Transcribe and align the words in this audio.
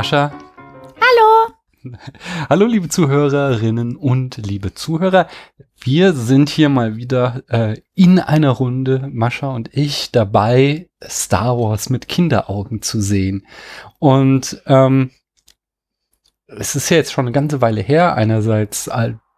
Mascha. 0.00 0.32
Hallo. 0.96 1.92
Hallo 2.48 2.64
liebe 2.64 2.88
Zuhörerinnen 2.88 3.96
und 3.96 4.38
liebe 4.38 4.72
Zuhörer. 4.72 5.28
Wir 5.78 6.14
sind 6.14 6.48
hier 6.48 6.70
mal 6.70 6.96
wieder 6.96 7.42
äh, 7.48 7.82
in 7.94 8.18
einer 8.18 8.48
Runde, 8.48 9.10
Mascha 9.12 9.50
und 9.50 9.68
ich, 9.74 10.10
dabei, 10.10 10.88
Star 11.04 11.58
Wars 11.58 11.90
mit 11.90 12.08
Kinderaugen 12.08 12.80
zu 12.80 13.02
sehen. 13.02 13.46
Und 13.98 14.62
ähm, 14.64 15.10
es 16.46 16.76
ist 16.76 16.88
ja 16.88 16.96
jetzt 16.96 17.12
schon 17.12 17.26
eine 17.26 17.32
ganze 17.32 17.60
Weile 17.60 17.82
her, 17.82 18.14
einerseits 18.14 18.90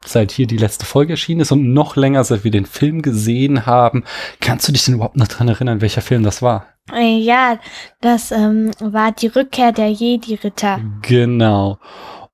seit 0.04 0.30
hier 0.30 0.46
die 0.46 0.58
letzte 0.58 0.86
Folge 0.86 1.14
erschienen 1.14 1.40
ist 1.40 1.50
und 1.50 1.72
noch 1.72 1.96
länger, 1.96 2.22
seit 2.22 2.44
wir 2.44 2.52
den 2.52 2.66
Film 2.66 3.02
gesehen 3.02 3.66
haben. 3.66 4.04
Kannst 4.38 4.68
du 4.68 4.72
dich 4.72 4.84
denn 4.84 4.94
überhaupt 4.94 5.16
noch 5.16 5.26
dran 5.26 5.48
erinnern, 5.48 5.80
welcher 5.80 6.02
Film 6.02 6.22
das 6.22 6.40
war? 6.40 6.71
Äh, 6.90 7.18
ja, 7.18 7.58
das 8.00 8.32
ähm, 8.32 8.70
war 8.80 9.12
die 9.12 9.28
Rückkehr 9.28 9.72
der 9.72 9.90
Jedi-Ritter. 9.90 10.80
Genau. 11.02 11.78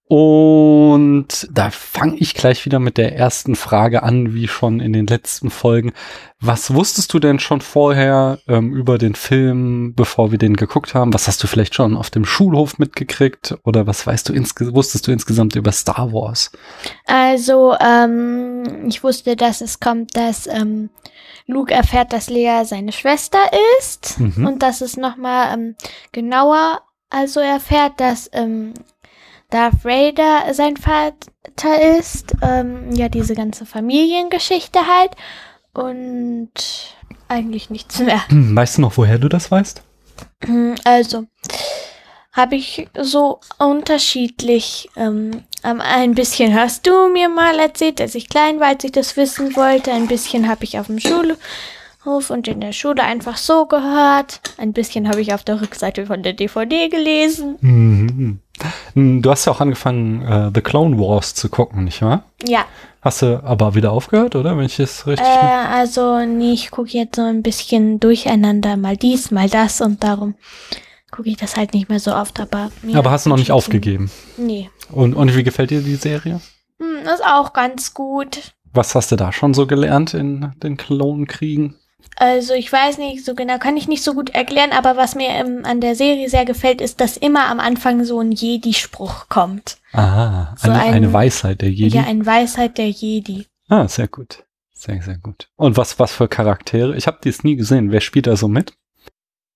Und 0.09 1.47
da 1.51 1.71
fange 1.71 2.17
ich 2.17 2.33
gleich 2.33 2.65
wieder 2.65 2.79
mit 2.79 2.97
der 2.97 3.15
ersten 3.15 3.55
Frage 3.57 4.03
an, 4.03 4.33
wie 4.33 4.49
schon 4.49 4.81
in 4.81 4.95
den 4.95 5.07
letzten 5.07 5.51
Folgen. 5.51 5.93
Was 6.41 6.73
wusstest 6.73 7.13
du 7.13 7.19
denn 7.19 7.41
schon 7.41 7.61
vorher 7.61 8.39
ähm, 8.49 8.73
über 8.73 8.97
den 8.97 9.15
Film, 9.15 9.93
bevor 9.95 10.31
wir 10.31 10.39
den 10.39 10.57
geguckt 10.57 10.95
haben? 10.95 11.13
Was 11.13 11.29
hast 11.29 11.43
du 11.43 11.47
vielleicht 11.47 11.75
schon 11.75 11.95
auf 11.95 12.09
dem 12.09 12.25
Schulhof 12.25 12.79
mitgekriegt? 12.79 13.59
Oder 13.65 13.87
was 13.87 14.07
weißt 14.07 14.31
du 14.31 14.35
wusstest 14.75 15.07
du 15.07 15.13
insgesamt 15.13 15.57
über 15.57 15.73
Star 15.73 16.11
Wars? 16.11 16.53
Also, 17.05 17.75
ähm, 17.79 18.87
ich 18.89 19.05
wusste, 19.05 19.37
dass 19.37 19.61
es 19.61 19.79
kommt, 19.79 20.17
dass 20.17 20.47
ähm, 20.47 20.89
Luke 21.49 21.73
erfährt, 21.73 22.13
dass 22.13 22.31
Lea 22.31 22.63
seine 22.65 22.93
Schwester 22.93 23.39
ist 23.81 24.21
mhm. 24.21 24.47
und 24.47 24.63
dass 24.63 24.83
es 24.83 24.97
nochmal 24.97 25.53
ähm, 25.55 25.77
genauer 26.13 26.83
also 27.11 27.41
erfährt, 27.41 27.99
dass 28.01 28.31
ähm, 28.33 28.75
Darth 29.51 29.85
Vader 29.85 30.53
sein 30.53 30.77
Vater 30.77 31.99
ist. 31.99 32.35
Ähm, 32.43 32.93
ja, 32.93 33.09
diese 33.09 33.35
ganze 33.35 33.65
Familiengeschichte 33.65 34.81
halt. 34.87 35.13
Und 35.73 36.51
eigentlich 37.29 37.71
nichts 37.71 37.99
mehr. 37.99 38.29
Hm, 38.29 38.55
weißt 38.55 38.79
du 38.79 38.83
noch, 38.83 38.97
woher 38.97 39.19
du 39.19 39.29
das 39.29 39.51
weißt? 39.51 39.83
Also, 40.85 41.25
habe 42.39 42.55
ich 42.55 42.89
so 42.99 43.41
unterschiedlich. 43.59 44.89
Ähm, 44.97 45.43
ein 45.63 46.15
bisschen 46.15 46.55
hast 46.55 46.87
du 46.87 47.09
mir 47.13 47.29
mal 47.29 47.59
erzählt, 47.59 48.01
als 48.01 48.15
ich 48.15 48.29
klein 48.29 48.61
war, 48.61 48.69
als 48.69 48.85
ich 48.85 48.93
das 48.93 49.17
wissen 49.17 49.57
wollte. 49.57 49.93
Ein 49.93 50.07
bisschen 50.07 50.49
habe 50.49 50.63
ich 50.63 50.79
auf 50.79 50.87
dem 50.87 51.01
Schulhof 51.01 52.31
und 52.31 52.47
in 52.47 52.61
der 52.61 52.73
Schule 52.73 53.03
einfach 53.03 53.37
so 53.37 53.67
gehört. 53.67 54.41
Ein 54.57 54.73
bisschen 54.73 55.09
habe 55.09 55.21
ich 55.21 55.35
auf 55.35 55.43
der 55.43 55.61
Rückseite 55.61 56.07
von 56.07 56.23
der 56.23 56.33
DVD 56.33 56.89
gelesen. 56.89 57.59
Mhm. 57.61 58.39
Du 58.95 59.31
hast 59.31 59.45
ja 59.45 59.53
auch 59.53 59.61
angefangen, 59.61 60.23
uh, 60.23 60.51
The 60.55 60.61
Clone 60.61 60.99
Wars 60.99 61.35
zu 61.35 61.49
gucken, 61.49 61.85
nicht 61.85 62.03
wahr? 62.03 62.23
Ja. 62.45 62.67
Hast 63.03 63.23
du 63.23 63.43
aber 63.43 63.75
wieder 63.75 63.91
aufgehört, 63.91 64.37
oder? 64.37 64.57
Wenn 64.57 64.67
ich 64.67 64.77
das 64.77 65.07
richtig. 65.09 65.27
Äh, 65.27 65.75
also, 65.75 66.25
nee, 66.25 66.53
ich 66.53 66.71
gucke 66.71 66.91
jetzt 66.91 67.17
so 67.17 67.23
ein 67.23 67.43
bisschen 67.43 67.99
durcheinander, 67.99 68.77
mal 68.77 68.97
dies, 68.97 69.33
mal 69.33 69.49
das 69.49 69.81
und 69.81 70.05
darum 70.05 70.35
gucke 71.11 71.29
ich 71.29 71.37
das 71.37 71.57
halt 71.57 71.75
nicht 71.75 71.89
mehr 71.89 72.01
so 72.01 72.15
oft, 72.15 72.41
aber. 72.41 72.71
Aber 72.95 73.11
hast 73.11 73.27
du 73.27 73.31
noch 73.31 73.37
nicht 73.37 73.53
aufgegeben? 73.53 74.11
Nee. 74.37 74.71
Und, 74.91 75.15
und 75.15 75.37
wie 75.37 75.43
gefällt 75.43 75.71
dir 75.71 75.81
die 75.81 75.97
Serie? 75.97 76.41
Hm, 76.79 77.07
ist 77.13 77.25
auch 77.25 77.53
ganz 77.53 77.95
gut. 77.95 78.55
Was 78.73 78.95
hast 78.95 79.11
du 79.13 79.17
da 79.17 79.33
schon 79.33 79.55
so 79.55 79.67
gelernt 79.67 80.15
in 80.15 80.53
den 80.63 80.77
Klonkriegen? 80.77 81.77
Also 82.17 82.55
ich 82.55 82.73
weiß 82.73 82.99
nicht 82.99 83.25
so 83.25 83.35
genau, 83.35 83.59
kann 83.59 83.77
ich 83.77 83.89
nicht 83.89 84.03
so 84.03 84.15
gut 84.15 84.31
erklären, 84.31 84.73
aber 84.73 84.97
was 84.97 85.15
mir 85.15 85.29
ähm, 85.29 85.61
an 85.65 85.81
der 85.81 85.95
Serie 85.95 86.29
sehr 86.29 86.45
gefällt, 86.45 86.81
ist, 86.81 87.01
dass 87.01 87.17
immer 87.17 87.47
am 87.47 87.61
Anfang 87.61 88.05
so 88.05 88.21
ein 88.21 88.33
Jedi-Spruch 88.33 89.29
kommt. 89.29 89.79
Ah, 89.93 90.55
so 90.57 90.71
eine, 90.71 90.81
ein, 90.81 90.95
eine 90.95 91.13
Weisheit 91.13 91.61
der 91.61 91.71
Jedi. 91.71 91.97
Ja, 91.97 92.05
eine 92.05 92.27
Weisheit 92.27 92.79
der 92.79 92.91
Jedi. 92.91 93.47
Ah, 93.69 93.87
sehr 93.87 94.09
gut. 94.09 94.45
Sehr, 94.73 95.03
sehr 95.03 95.19
gut. 95.19 95.49
Und 95.57 95.77
was, 95.77 95.99
was 95.99 96.13
für 96.13 96.29
Charaktere? 96.29 96.97
Ich 96.97 97.07
habe 97.07 97.19
dies 97.23 97.43
nie 97.43 97.57
gesehen. 97.57 97.91
Wer 97.91 98.01
spielt 98.01 98.29
da 98.29 98.37
so 98.37 98.47
mit? 98.47 98.75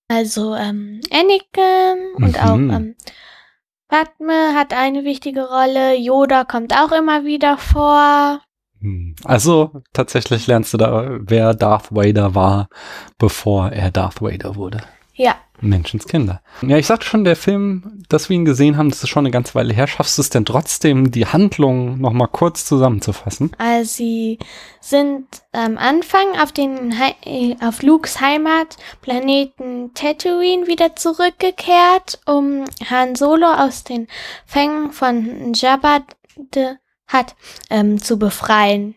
Also 0.09 0.55
ähm, 0.55 1.01
Anakin 1.11 2.15
und 2.17 2.33
mhm. 2.33 2.37
auch 2.37 2.77
ähm, 2.77 2.95
Padme 3.89 4.55
hat 4.55 4.73
eine 4.73 5.05
wichtige 5.05 5.49
Rolle. 5.49 5.97
Yoda 5.97 6.45
kommt 6.45 6.75
auch 6.75 6.93
immer 6.93 7.25
wieder 7.25 7.59
vor. 7.59 8.41
Hm. 8.81 9.15
Also 9.25 9.83
tatsächlich 9.93 10.47
lernst 10.47 10.73
du 10.73 10.79
da, 10.79 11.19
wer 11.21 11.55
Darth 11.55 11.95
Vader 11.95 12.35
war, 12.35 12.69
bevor 13.19 13.71
er 13.71 13.91
Darth 13.91 14.23
Vader 14.23 14.57
wurde. 14.57 14.83
Ja. 15.15 15.37
Menschenskinder. 15.63 16.43
Ja, 16.63 16.77
ich 16.77 16.87
sagte 16.87 17.07
schon, 17.07 17.25
der 17.25 17.37
Film, 17.37 18.05
dass 18.09 18.29
wir 18.29 18.37
ihn 18.37 18.45
gesehen 18.45 18.77
haben, 18.77 18.91
das 18.91 19.03
ist 19.03 19.09
schon 19.09 19.25
eine 19.25 19.31
ganze 19.31 19.55
Weile 19.55 19.73
her. 19.73 19.87
Schaffst 19.87 20.19
du 20.19 20.23
es 20.23 20.31
denn 20.31 20.45
trotzdem, 20.45 21.11
die 21.11 21.27
Handlung 21.27 22.01
nochmal 22.01 22.29
kurz 22.29 22.65
zusammenzufassen? 22.65 23.53
Also 23.59 23.95
sie 23.95 24.39
sind 24.81 25.27
am 25.53 25.79
Anfang 25.79 26.39
auf 26.41 26.53
den 26.53 26.93
He 26.93 27.57
auf 27.61 27.83
Lukes 27.83 28.21
Heimatplaneten 28.21 29.95
Tatooine 29.95 30.67
wieder 30.67 30.97
zurückgekehrt, 30.97 32.21
um 32.27 32.65
Han 32.91 33.15
Solo 33.15 33.47
aus 33.47 33.85
den 33.85 34.09
Fängen 34.45 34.93
von 34.93 35.53
Jabba 35.55 36.01
de 36.37 36.77
hat, 37.07 37.37
ähm, 37.71 38.03
zu 38.03 38.19
befreien. 38.19 38.95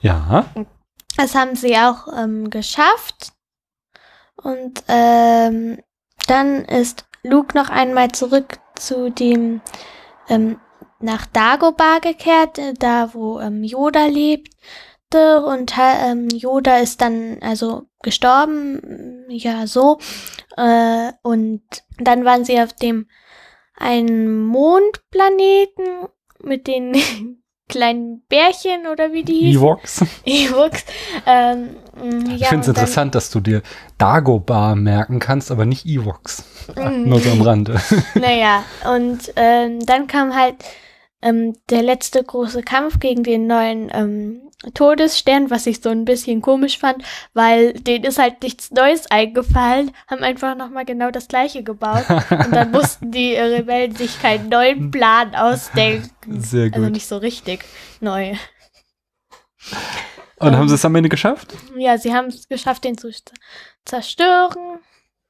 Ja. 0.00 0.46
Das 1.16 1.34
haben 1.34 1.56
sie 1.56 1.76
auch 1.76 2.08
ähm, 2.16 2.50
geschafft. 2.50 3.32
Und 4.36 4.84
ähm, 4.88 5.78
dann 6.26 6.64
ist 6.64 7.06
Luke 7.22 7.56
noch 7.56 7.70
einmal 7.70 8.12
zurück 8.12 8.58
zu 8.76 9.10
dem 9.10 9.60
ähm, 10.28 10.60
nach 11.00 11.26
Dagobah 11.26 11.98
gekehrt, 11.98 12.58
äh, 12.58 12.74
da 12.74 13.14
wo 13.14 13.40
ähm, 13.40 13.62
Yoda 13.64 14.06
lebte. 14.06 15.44
Und 15.44 15.74
ähm, 15.78 16.28
Yoda 16.28 16.78
ist 16.78 17.00
dann 17.00 17.38
also 17.40 17.86
gestorben, 18.02 19.24
ja 19.28 19.66
so. 19.66 19.98
Äh, 20.56 21.12
und 21.22 21.62
dann 21.98 22.24
waren 22.24 22.44
sie 22.44 22.60
auf 22.60 22.72
dem 22.72 23.08
einen 23.76 24.44
Mondplaneten 24.44 26.08
mit 26.42 26.66
den 26.66 26.94
kleinen 27.68 28.22
Bärchen 28.28 28.86
oder 28.86 29.12
wie 29.12 29.24
die 29.24 29.34
hießen. 29.34 29.62
Ewoks. 29.62 30.04
Ewoks. 30.24 30.84
Ähm, 31.26 31.76
ja, 32.28 32.36
ich 32.36 32.46
finde 32.46 32.62
es 32.62 32.68
interessant, 32.68 33.14
dass 33.14 33.30
du 33.30 33.40
dir 33.40 33.62
Dagobah 33.98 34.74
merken 34.74 35.18
kannst, 35.18 35.50
aber 35.50 35.66
nicht 35.66 35.86
Ewoks. 35.86 36.44
Mm. 36.76 37.04
Nur 37.08 37.20
so 37.20 37.30
am 37.30 37.42
Rande. 37.42 37.80
Naja, 38.14 38.64
und 38.94 39.32
ähm, 39.36 39.84
dann 39.84 40.06
kam 40.06 40.34
halt 40.34 40.56
ähm, 41.22 41.56
der 41.70 41.82
letzte 41.82 42.22
große 42.22 42.62
Kampf 42.62 43.00
gegen 43.00 43.22
den 43.22 43.46
neuen 43.46 43.90
ähm, 43.92 44.45
Todesstern, 44.72 45.50
was 45.50 45.66
ich 45.66 45.82
so 45.82 45.90
ein 45.90 46.06
bisschen 46.06 46.40
komisch 46.40 46.78
fand, 46.78 47.04
weil 47.34 47.74
denen 47.74 48.04
ist 48.04 48.18
halt 48.18 48.42
nichts 48.42 48.70
Neues 48.70 49.10
eingefallen, 49.10 49.92
haben 50.08 50.22
einfach 50.22 50.56
nochmal 50.56 50.86
genau 50.86 51.10
das 51.10 51.28
gleiche 51.28 51.62
gebaut 51.62 52.04
und 52.08 52.52
dann 52.52 52.70
mussten 52.72 53.12
die 53.12 53.34
Rebellen 53.34 53.94
sich 53.94 54.20
keinen 54.20 54.48
neuen 54.48 54.90
Plan 54.90 55.34
ausdenken. 55.34 56.40
Sehr 56.40 56.64
also 56.64 56.70
gut. 56.70 56.74
Also 56.76 56.88
nicht 56.88 57.06
so 57.06 57.16
richtig 57.18 57.64
neu. 58.00 58.34
Und 60.38 60.48
ähm, 60.48 60.56
haben 60.56 60.68
sie 60.68 60.74
es 60.74 60.84
am 60.84 60.94
Ende 60.94 61.10
geschafft? 61.10 61.54
Ja, 61.76 61.98
sie 61.98 62.14
haben 62.14 62.28
es 62.28 62.48
geschafft, 62.48 62.84
den 62.84 62.96
zu 62.96 63.10
zerstören. 63.84 64.80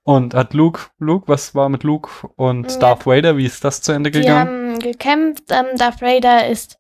Und 0.07 0.35
hat 0.35 0.55
Luke, 0.55 0.83
Luke, 1.01 1.27
was 1.27 1.57
war 1.57 1.69
mit 1.69 1.83
Luke 1.83 2.29
und 2.37 2.71
ja. 2.71 2.79
Darth 2.79 3.07
Vader? 3.07 3.37
Wie 3.37 3.45
ist 3.45 3.65
das 3.65 3.83
zu 3.83 3.91
Ende 3.91 4.13
gegangen? 4.13 4.77
Die 4.79 4.87
haben 4.87 4.93
gekämpft. 4.93 5.51
Ähm, 5.51 5.77
Darth 5.77 6.01
Vader 6.01 6.47
ist, 6.47 6.79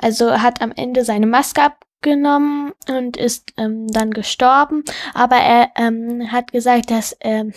also 0.00 0.32
hat 0.32 0.60
am 0.60 0.72
Ende 0.74 1.04
seine 1.04 1.28
Maske 1.28 1.62
abgenommen 1.62 2.72
und 2.88 3.16
ist 3.16 3.52
ähm, 3.56 3.86
dann 3.86 4.10
gestorben. 4.10 4.82
Aber 5.14 5.36
er 5.36 5.70
ähm, 5.76 6.32
hat 6.32 6.50
gesagt, 6.50 6.90
dass, 6.90 7.16
ähm, 7.20 7.52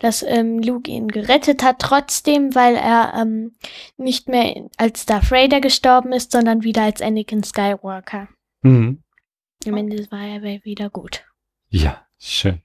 dass 0.00 0.24
ähm, 0.24 0.58
Luke 0.58 0.90
ihn 0.90 1.06
gerettet 1.06 1.62
hat, 1.62 1.78
trotzdem, 1.78 2.56
weil 2.56 2.74
er 2.74 3.14
ähm, 3.16 3.54
nicht 3.98 4.28
mehr 4.28 4.68
als 4.78 5.06
Darth 5.06 5.30
Vader 5.30 5.60
gestorben 5.60 6.10
ist, 6.10 6.32
sondern 6.32 6.64
wieder 6.64 6.82
als 6.82 7.00
Anakin 7.00 7.44
Skywalker. 7.44 8.26
Mhm. 8.62 9.00
Am 9.64 9.76
Ende 9.76 10.10
war 10.10 10.26
er 10.26 10.42
wieder 10.64 10.90
gut. 10.90 11.24
Ja, 11.68 12.04
schön. 12.18 12.62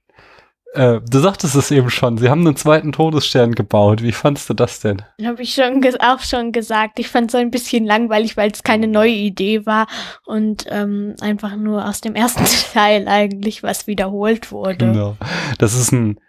Äh, 0.72 1.00
du 1.00 1.18
sagtest 1.18 1.56
es 1.56 1.70
eben 1.70 1.90
schon, 1.90 2.16
sie 2.18 2.30
haben 2.30 2.46
einen 2.46 2.56
zweiten 2.56 2.92
Todesstern 2.92 3.54
gebaut. 3.54 4.02
Wie 4.02 4.12
fandst 4.12 4.48
du 4.48 4.54
das 4.54 4.80
denn? 4.80 5.02
Habe 5.24 5.42
ich 5.42 5.54
schon 5.54 5.84
auch 6.00 6.20
schon 6.20 6.52
gesagt. 6.52 6.98
Ich 7.00 7.08
fand 7.08 7.26
es 7.26 7.32
so 7.32 7.38
ein 7.38 7.50
bisschen 7.50 7.84
langweilig, 7.84 8.36
weil 8.36 8.52
es 8.52 8.62
keine 8.62 8.86
neue 8.86 9.10
Idee 9.12 9.66
war 9.66 9.88
und 10.26 10.66
ähm, 10.68 11.16
einfach 11.20 11.56
nur 11.56 11.88
aus 11.88 12.00
dem 12.00 12.14
ersten 12.14 12.44
Teil 12.72 13.08
eigentlich 13.08 13.62
was 13.62 13.88
wiederholt 13.88 14.52
wurde. 14.52 14.86
Genau. 14.86 15.16
Das 15.58 15.74
ist 15.74 15.92
ein 15.92 16.20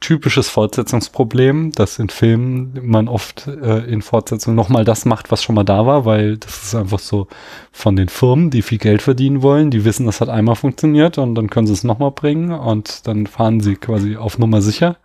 typisches 0.00 0.48
Fortsetzungsproblem, 0.48 1.72
dass 1.72 1.98
in 1.98 2.08
Filmen 2.08 2.78
man 2.82 3.06
oft 3.06 3.46
äh, 3.46 3.84
in 3.84 4.00
Fortsetzungen 4.00 4.56
nochmal 4.56 4.84
das 4.84 5.04
macht, 5.04 5.30
was 5.30 5.42
schon 5.42 5.54
mal 5.54 5.64
da 5.64 5.86
war, 5.86 6.06
weil 6.06 6.38
das 6.38 6.62
ist 6.64 6.74
einfach 6.74 6.98
so 6.98 7.28
von 7.70 7.96
den 7.96 8.08
Firmen, 8.08 8.50
die 8.50 8.62
viel 8.62 8.78
Geld 8.78 9.02
verdienen 9.02 9.42
wollen, 9.42 9.70
die 9.70 9.84
wissen, 9.84 10.06
das 10.06 10.22
hat 10.22 10.30
einmal 10.30 10.56
funktioniert 10.56 11.18
und 11.18 11.34
dann 11.34 11.50
können 11.50 11.66
sie 11.66 11.74
es 11.74 11.84
nochmal 11.84 12.12
bringen 12.12 12.50
und 12.50 13.06
dann 13.06 13.26
fahren 13.26 13.60
sie 13.60 13.76
quasi 13.76 14.16
auf 14.16 14.38
Nummer 14.38 14.62
sicher. 14.62 14.96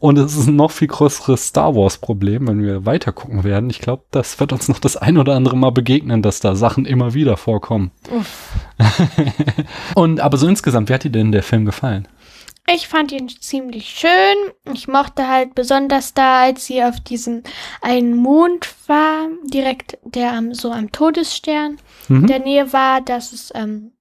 Und 0.00 0.18
es 0.18 0.36
ist 0.36 0.46
ein 0.46 0.56
noch 0.56 0.70
viel 0.70 0.88
größeres 0.88 1.48
Star 1.48 1.74
Wars-Problem, 1.74 2.46
wenn 2.46 2.62
wir 2.62 2.84
weiter 2.84 3.10
gucken 3.10 3.42
werden. 3.42 3.70
Ich 3.70 3.80
glaube, 3.80 4.04
das 4.10 4.38
wird 4.38 4.52
uns 4.52 4.68
noch 4.68 4.78
das 4.78 4.96
ein 4.96 5.16
oder 5.16 5.34
andere 5.34 5.56
Mal 5.56 5.72
begegnen, 5.72 6.22
dass 6.22 6.40
da 6.40 6.54
Sachen 6.54 6.84
immer 6.84 7.14
wieder 7.14 7.36
vorkommen. 7.36 7.90
Und 9.94 10.20
aber 10.20 10.36
so 10.36 10.46
insgesamt, 10.46 10.88
wie 10.88 10.94
hat 10.94 11.04
dir 11.04 11.10
denn 11.10 11.32
der 11.32 11.42
Film 11.42 11.64
gefallen? 11.64 12.06
Ich 12.74 12.86
fand 12.88 13.12
ihn 13.12 13.28
ziemlich 13.28 13.88
schön. 13.88 14.52
Ich 14.74 14.88
mochte 14.88 15.26
halt 15.28 15.54
besonders 15.54 16.12
da, 16.14 16.42
als 16.42 16.66
sie 16.66 16.82
auf 16.82 17.00
diesem 17.00 17.42
einen 17.80 18.14
Mond 18.14 18.68
war, 18.86 19.28
direkt 19.44 19.98
der 20.04 20.32
am, 20.32 20.52
so 20.54 20.70
am 20.72 20.92
Todesstern 20.92 21.78
Mhm. 22.08 22.20
in 22.22 22.26
der 22.26 22.38
Nähe 22.40 22.72
war. 22.72 23.00
Das 23.00 23.32
ist, 23.32 23.52
ähm, 23.54 23.92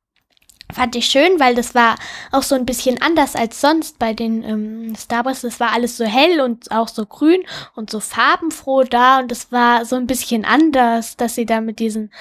fand 0.73 0.95
ich 0.97 1.05
schön, 1.05 1.39
weil 1.39 1.55
das 1.55 1.75
war 1.75 1.95
auch 2.31 2.43
so 2.43 2.55
ein 2.55 2.65
bisschen 2.65 3.01
anders 3.01 3.35
als 3.35 3.61
sonst 3.61 3.99
bei 3.99 4.13
den 4.13 4.43
ähm, 4.43 4.95
Star 4.95 5.23
Wars. 5.25 5.41
Das 5.41 5.59
war 5.61 5.71
alles 5.71 5.95
so 5.97 6.03
hell 6.05 6.41
und 6.41 6.71
auch 6.71 6.89
so 6.89 7.05
grün 7.05 7.41
und 7.75 7.89
so 7.89 7.99
farbenfroh 8.01 8.83
da 8.83 9.19
und 9.19 9.31
es 9.31 9.51
war 9.51 9.85
so 9.85 9.95
ein 9.95 10.07
bisschen 10.07 10.43
anders, 10.45 11.15
dass 11.15 11.35
sie 11.35 11.45
da 11.45 11.61
mit 11.61 11.79
diesen 11.79 12.11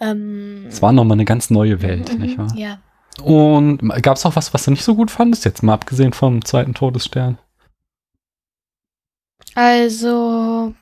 ähm, 0.00 0.66
Es 0.68 0.82
war 0.82 0.92
nochmal 0.92 1.16
eine 1.16 1.24
ganz 1.24 1.48
neue 1.50 1.80
Welt, 1.80 2.12
mhm, 2.12 2.20
nicht 2.20 2.36
wahr? 2.38 2.52
Ja. 2.56 2.78
Und 3.22 3.78
gab 4.02 4.16
es 4.16 4.26
auch 4.26 4.36
was, 4.36 4.52
was 4.52 4.64
du 4.64 4.72
nicht 4.72 4.84
so 4.84 4.94
gut 4.94 5.10
fandest, 5.10 5.44
jetzt 5.44 5.62
mal 5.62 5.74
abgesehen 5.74 6.12
vom 6.12 6.44
zweiten 6.44 6.74
Todesstern? 6.74 7.38
Also, 9.54 10.74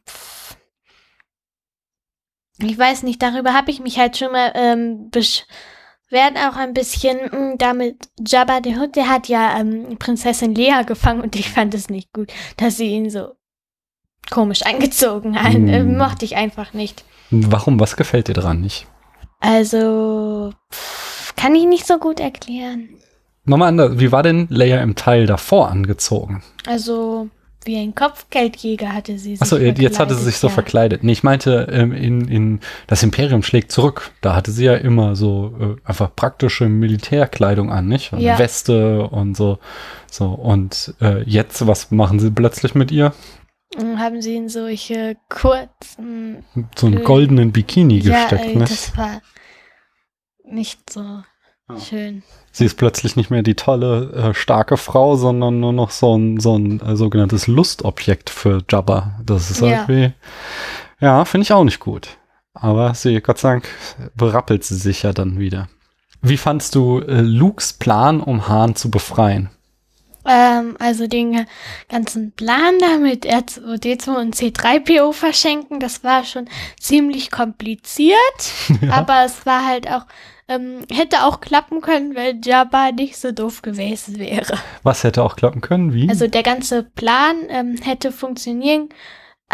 ich 2.58 2.78
weiß 2.78 3.02
nicht, 3.02 3.20
darüber 3.22 3.52
habe 3.52 3.70
ich 3.70 3.80
mich 3.80 3.98
halt 3.98 4.16
schon 4.16 4.32
mal 4.32 4.52
ähm, 4.54 5.10
beschwert, 5.10 6.36
auch 6.36 6.56
ein 6.56 6.72
bisschen 6.72 7.18
mh, 7.30 7.56
damit 7.58 8.08
Jabba 8.26 8.60
der 8.60 8.80
Hutt, 8.80 8.96
der 8.96 9.10
hat 9.10 9.28
ja 9.28 9.58
ähm, 9.58 9.98
Prinzessin 9.98 10.54
Lea 10.54 10.84
gefangen 10.86 11.20
und 11.20 11.36
ich 11.36 11.50
fand 11.50 11.74
es 11.74 11.90
nicht 11.90 12.12
gut, 12.14 12.32
dass 12.56 12.78
sie 12.78 12.88
ihn 12.88 13.10
so 13.10 13.32
komisch 14.30 14.62
angezogen 14.62 15.40
hat. 15.42 15.52
Hm. 15.52 15.68
Äh, 15.68 15.84
mochte 15.84 16.24
ich 16.24 16.36
einfach 16.36 16.72
nicht. 16.72 17.04
Warum? 17.30 17.78
Was 17.78 17.96
gefällt 17.96 18.28
dir 18.28 18.34
dran 18.34 18.60
nicht? 18.60 18.86
Also, 19.40 20.52
pff, 20.72 21.11
kann 21.36 21.54
ich 21.54 21.66
nicht 21.66 21.86
so 21.86 21.98
gut 21.98 22.20
erklären. 22.20 22.88
Nochmal 23.44 23.68
anders, 23.68 23.98
wie 23.98 24.12
war 24.12 24.22
denn 24.22 24.46
Leia 24.50 24.80
im 24.82 24.94
Teil 24.94 25.26
davor 25.26 25.68
angezogen? 25.68 26.42
Also, 26.66 27.28
wie 27.64 27.76
ein 27.76 27.94
Kopfgeldjäger 27.94 28.92
hatte 28.92 29.18
sie 29.18 29.32
sich 29.36 29.42
Achso, 29.42 29.56
jetzt 29.56 29.98
hatte 29.98 30.14
sie 30.14 30.24
sich 30.24 30.38
so 30.38 30.46
ja. 30.48 30.52
verkleidet. 30.52 31.02
Nee, 31.02 31.12
ich 31.12 31.22
meinte, 31.24 31.68
ähm, 31.70 31.92
in, 31.92 32.28
in 32.28 32.60
das 32.86 33.02
Imperium 33.02 33.42
schlägt 33.42 33.72
zurück. 33.72 34.12
Da 34.20 34.36
hatte 34.36 34.52
sie 34.52 34.64
ja 34.64 34.74
immer 34.74 35.16
so 35.16 35.54
äh, 35.60 35.88
einfach 35.88 36.14
praktische 36.14 36.68
Militärkleidung 36.68 37.70
an, 37.72 37.88
nicht? 37.88 38.12
Ja. 38.16 38.38
Weste 38.38 39.08
und 39.08 39.36
so. 39.36 39.58
So, 40.10 40.26
und 40.26 40.94
äh, 41.00 41.22
jetzt, 41.24 41.66
was 41.66 41.90
machen 41.90 42.20
sie 42.20 42.30
plötzlich 42.30 42.74
mit 42.76 42.90
ihr? 42.92 43.12
Und 43.76 43.98
haben 43.98 44.20
sie 44.22 44.36
in 44.36 44.48
solche 44.48 45.16
kurzen 45.28 46.44
So 46.76 46.86
einen 46.86 46.98
Äh, 46.98 47.02
goldenen 47.02 47.52
Bikini 47.52 47.98
Ja, 47.98 48.20
gesteckt, 48.22 48.44
ey, 48.44 48.56
nicht? 48.56 48.70
das 48.70 48.96
war 48.96 49.20
nicht 50.52 50.90
so 50.92 51.22
schön. 51.88 52.22
Sie 52.50 52.66
ist 52.66 52.76
plötzlich 52.76 53.16
nicht 53.16 53.30
mehr 53.30 53.42
die 53.42 53.54
tolle, 53.54 54.12
äh, 54.12 54.34
starke 54.34 54.76
Frau, 54.76 55.16
sondern 55.16 55.60
nur 55.60 55.72
noch 55.72 55.90
so 55.90 56.16
ein, 56.16 56.38
so 56.38 56.56
ein 56.58 56.80
äh, 56.80 56.96
sogenanntes 56.96 57.46
Lustobjekt 57.46 58.28
für 58.30 58.62
Jabba. 58.70 59.18
Das 59.24 59.50
ist 59.50 59.60
Ja. 59.60 59.68
irgendwie, 59.68 60.12
ja, 61.00 61.24
finde 61.24 61.44
ich 61.44 61.52
auch 61.52 61.64
nicht 61.64 61.80
gut. 61.80 62.08
Aber 62.54 62.94
sie, 62.94 63.20
Gott 63.22 63.38
sei 63.38 63.50
Dank, 63.52 63.68
berappelt 64.14 64.64
sie 64.64 64.76
sich 64.76 65.02
ja 65.02 65.12
dann 65.12 65.38
wieder. 65.38 65.68
Wie 66.20 66.36
fandst 66.36 66.74
du 66.74 67.00
äh, 67.00 67.20
Lukes 67.22 67.72
Plan, 67.72 68.20
um 68.20 68.48
Han 68.48 68.76
zu 68.76 68.90
befreien? 68.90 69.48
Ähm, 70.24 70.76
also 70.78 71.08
den 71.08 71.46
ganzen 71.88 72.32
Plan 72.32 72.74
da 72.80 72.98
mit 72.98 73.26
R2D2 73.26 74.08
und 74.20 74.36
C3PO 74.36 75.12
verschenken, 75.12 75.80
das 75.80 76.04
war 76.04 76.24
schon 76.24 76.48
ziemlich 76.78 77.30
kompliziert, 77.32 78.18
aber 78.90 79.24
es 79.24 79.46
war 79.46 79.66
halt 79.66 79.90
auch, 79.90 80.04
ähm, 80.54 80.84
hätte 80.90 81.24
auch 81.24 81.40
klappen 81.40 81.80
können, 81.80 82.14
weil 82.14 82.38
Jabba 82.42 82.92
nicht 82.92 83.16
so 83.16 83.32
doof 83.32 83.62
gewesen 83.62 84.18
wäre. 84.18 84.58
Was 84.82 85.04
hätte 85.04 85.22
auch 85.22 85.36
klappen 85.36 85.60
können? 85.60 85.92
Wie? 85.94 86.08
Also 86.08 86.26
der 86.26 86.42
ganze 86.42 86.82
Plan 86.82 87.36
ähm, 87.48 87.76
hätte 87.82 88.12
funktionieren, 88.12 88.88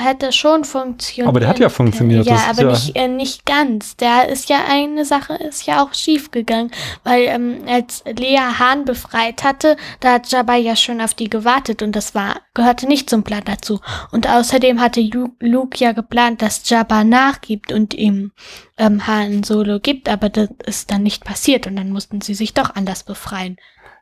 hätte 0.01 0.33
schon 0.33 0.65
funktioniert. 0.65 1.29
Aber 1.29 1.41
der 1.41 1.49
hat 1.49 1.59
ja 1.59 1.69
funktioniert, 1.69 2.27
Ja, 2.27 2.35
das 2.35 2.43
ist 2.43 2.49
aber 2.51 2.63
ja- 2.63 2.71
nicht, 2.73 2.97
äh, 2.97 3.09
nicht 3.09 3.47
ganz. 3.47 3.97
Da 3.97 4.23
ist 4.23 4.49
ja 4.49 4.59
eine 4.69 5.05
Sache, 5.05 5.35
ist 5.35 5.67
ja 5.67 5.83
auch 5.83 5.93
schief 5.95 6.31
gegangen, 6.31 6.71
weil 7.05 7.23
ähm, 7.25 7.59
als 7.67 8.03
Lea 8.07 8.39
Hahn 8.59 8.85
befreit 8.85 9.45
hatte, 9.45 9.77
da 10.01 10.13
hat 10.15 10.31
Jabba 10.31 10.55
ja 10.57 10.77
schon 10.77 11.01
auf 11.01 11.15
die 11.15 11.29
gewartet 11.29 11.83
und 11.83 11.95
das 11.97 12.15
war 12.15 12.37
gehörte 12.55 12.87
nicht 12.87 13.09
zum 13.11 13.23
Plan 13.23 13.43
dazu. 13.45 13.81
Und 14.11 14.29
außerdem 14.29 14.81
hatte 14.81 15.01
Lu- 15.01 15.35
Luke 15.41 15.79
ja 15.79 15.93
geplant, 15.93 16.43
dass 16.43 16.69
Jabba 16.69 17.05
nachgibt 17.05 17.73
und 17.73 17.95
ihm 17.95 18.33
ähm, 18.79 19.07
Han 19.07 19.43
Solo 19.43 19.81
gibt, 19.81 20.09
aber 20.09 20.29
das 20.29 20.49
ist 20.67 20.91
dann 20.91 21.03
nicht 21.03 21.25
passiert 21.25 21.67
und 21.67 21.77
dann 21.77 21.91
mussten 21.91 22.21
sie 22.21 22.35
sich 22.35 22.55
doch 22.55 22.75
anders 22.75 23.03
befreien. 23.05 23.57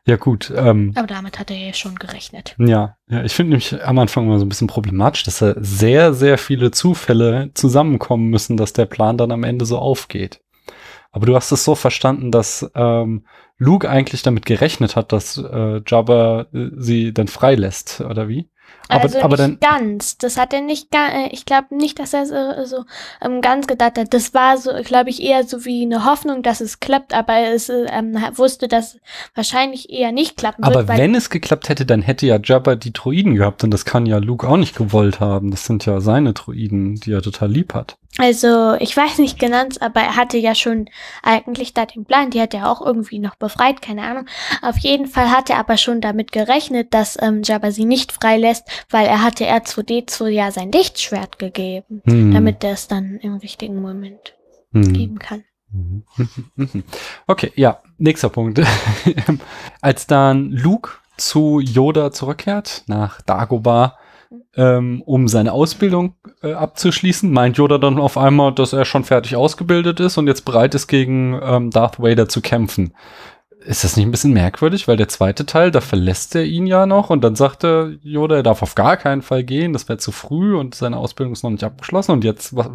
Ja 0.07 0.15
gut, 0.15 0.51
ähm, 0.55 0.93
Aber 0.95 1.05
damit 1.05 1.37
hat 1.37 1.51
er 1.51 1.57
ja 1.57 1.73
schon 1.73 1.95
gerechnet. 1.95 2.55
Ja, 2.57 2.95
ja, 3.09 3.23
ich 3.23 3.33
finde 3.33 3.51
nämlich 3.51 3.83
am 3.83 3.99
Anfang 3.99 4.25
immer 4.25 4.39
so 4.39 4.45
ein 4.45 4.49
bisschen 4.49 4.67
problematisch, 4.67 5.23
dass 5.23 5.39
da 5.39 5.53
sehr, 5.57 6.13
sehr 6.13 6.37
viele 6.37 6.71
Zufälle 6.71 7.51
zusammenkommen 7.53 8.29
müssen, 8.29 8.55
dass 8.55 8.71
der 8.71 8.85
Plan 8.85 9.17
dann 9.17 9.31
am 9.31 9.43
Ende 9.43 9.65
so 9.65 9.77
aufgeht. 9.77 10.39
Aber 11.11 11.25
du 11.25 11.35
hast 11.35 11.51
es 11.51 11.65
so 11.65 11.75
verstanden, 11.75 12.31
dass 12.31 12.69
ähm, 12.73 13.25
Luke 13.57 13.89
eigentlich 13.89 14.21
damit 14.21 14.45
gerechnet 14.45 14.95
hat, 14.95 15.11
dass 15.11 15.37
äh, 15.37 15.81
Jabba 15.85 16.47
äh, 16.53 16.69
sie 16.77 17.13
dann 17.13 17.27
freilässt, 17.27 17.99
oder 18.01 18.29
wie? 18.29 18.49
Aber, 18.89 19.03
also 19.03 19.19
aber 19.19 19.47
nicht 19.47 19.63
dann, 19.63 19.79
ganz. 19.81 20.17
Das 20.17 20.37
hat 20.37 20.53
er 20.53 20.61
nicht 20.61 20.91
ga 20.91 21.07
äh, 21.09 21.29
Ich 21.31 21.45
glaube 21.45 21.75
nicht, 21.75 21.99
dass 21.99 22.13
er 22.13 22.25
so, 22.25 22.65
so 22.65 22.85
ähm, 23.21 23.41
ganz 23.41 23.67
gedacht 23.67 23.97
hat. 23.97 24.13
Das 24.13 24.33
war 24.33 24.57
so, 24.57 24.71
glaube 24.83 25.09
ich, 25.09 25.21
eher 25.21 25.43
so 25.43 25.65
wie 25.65 25.81
eine 25.83 26.05
Hoffnung, 26.05 26.41
dass 26.41 26.61
es 26.61 26.79
klappt, 26.79 27.13
aber 27.13 27.33
er 27.33 27.53
ist, 27.53 27.69
äh, 27.69 27.85
ähm, 27.91 28.17
wusste, 28.35 28.67
dass 28.67 28.97
wahrscheinlich 29.35 29.89
eher 29.89 30.11
nicht 30.11 30.37
klappen 30.37 30.63
aber 30.63 30.75
wird. 30.75 30.87
weil- 30.87 30.97
wenn 30.99 31.15
es 31.15 31.29
geklappt 31.29 31.69
hätte, 31.69 31.85
dann 31.85 32.01
hätte 32.01 32.25
ja 32.25 32.39
Jabba 32.41 32.75
die 32.75 32.93
Droiden 32.93 33.35
gehabt 33.35 33.63
und 33.63 33.71
das 33.71 33.83
kann 33.85 34.05
ja 34.05 34.17
Luke 34.19 34.47
auch 34.47 34.57
nicht 34.57 34.75
gewollt 34.75 35.19
haben. 35.19 35.51
Das 35.51 35.65
sind 35.65 35.85
ja 35.85 35.99
seine 35.99 36.33
Droiden, 36.33 36.95
die 36.95 37.11
er 37.11 37.21
total 37.21 37.51
lieb 37.51 37.73
hat. 37.73 37.97
Also, 38.17 38.73
ich 38.79 38.95
weiß 38.95 39.19
nicht 39.19 39.37
genau, 39.37 39.65
aber 39.79 40.01
er 40.01 40.15
hatte 40.15 40.37
ja 40.37 40.55
schon 40.55 40.89
eigentlich 41.21 41.73
da 41.73 41.85
den 41.85 42.05
Plan, 42.05 42.29
die 42.29 42.41
hat 42.41 42.53
er 42.53 42.71
auch 42.71 42.81
irgendwie 42.83 43.19
noch 43.19 43.35
befreit, 43.35 43.81
keine 43.81 44.03
Ahnung. 44.03 44.25
Auf 44.61 44.77
jeden 44.79 45.07
Fall 45.07 45.31
hat 45.31 45.49
er 45.49 45.57
aber 45.57 45.77
schon 45.77 46.01
damit 46.01 46.31
gerechnet, 46.31 46.93
dass 46.93 47.17
ähm, 47.21 47.41
Jabba 47.43 47.71
sie 47.71 47.85
nicht 47.85 48.11
freilässt, 48.11 48.67
weil 48.89 49.05
er 49.05 49.23
hatte 49.23 49.45
R2D2 49.45 50.27
ja 50.29 50.51
sein 50.51 50.71
Lichtschwert 50.71 51.39
gegeben, 51.39 52.01
Hm, 52.05 52.33
damit 52.33 52.63
er 52.63 52.71
es 52.71 52.87
dann 52.87 53.17
im 53.17 53.35
richtigen 53.35 53.81
Moment 53.81 54.35
hm. 54.71 54.93
geben 54.93 55.19
kann. 55.19 55.43
Okay, 57.27 57.51
ja, 57.55 57.81
nächster 57.97 58.29
Punkt. 58.29 58.61
Als 59.81 60.07
dann 60.07 60.51
Luke 60.51 60.91
zu 61.17 61.59
Yoda 61.59 62.11
zurückkehrt, 62.11 62.83
nach 62.87 63.21
Dagobah, 63.21 63.97
ähm, 64.55 65.01
um 65.05 65.27
seine 65.27 65.53
Ausbildung 65.53 66.15
äh, 66.41 66.53
abzuschließen, 66.53 67.31
meint 67.31 67.57
Yoda 67.57 67.77
dann 67.77 67.99
auf 67.99 68.17
einmal, 68.17 68.53
dass 68.53 68.73
er 68.73 68.85
schon 68.85 69.03
fertig 69.03 69.35
ausgebildet 69.35 69.99
ist 69.99 70.17
und 70.17 70.27
jetzt 70.27 70.45
bereit 70.45 70.75
ist, 70.75 70.87
gegen 70.87 71.39
ähm, 71.41 71.71
Darth 71.71 71.99
Vader 71.99 72.27
zu 72.27 72.41
kämpfen. 72.41 72.93
Ist 73.65 73.83
das 73.83 73.97
nicht 73.97 74.05
ein 74.05 74.11
bisschen 74.11 74.33
merkwürdig, 74.33 74.87
weil 74.87 74.95
der 74.95 75.09
zweite 75.09 75.45
Teil, 75.45 75.71
da 75.71 75.81
verlässt 75.81 76.35
er 76.35 76.45
ihn 76.45 76.67
ja 76.67 76.85
noch 76.85 77.09
und 77.09 77.23
dann 77.23 77.35
sagt 77.35 77.65
er, 77.65 77.91
Yoda, 78.01 78.37
er 78.37 78.43
darf 78.43 78.61
auf 78.61 78.75
gar 78.75 78.95
keinen 78.95 79.21
Fall 79.21 79.43
gehen, 79.43 79.73
das 79.73 79.89
wäre 79.89 79.97
zu 79.97 80.11
früh 80.11 80.55
und 80.55 80.75
seine 80.75 80.95
Ausbildung 80.95 81.33
ist 81.33 81.43
noch 81.43 81.49
nicht 81.49 81.63
abgeschlossen 81.63 82.11
und 82.11 82.23
jetzt, 82.23 82.55
was, 82.55 82.69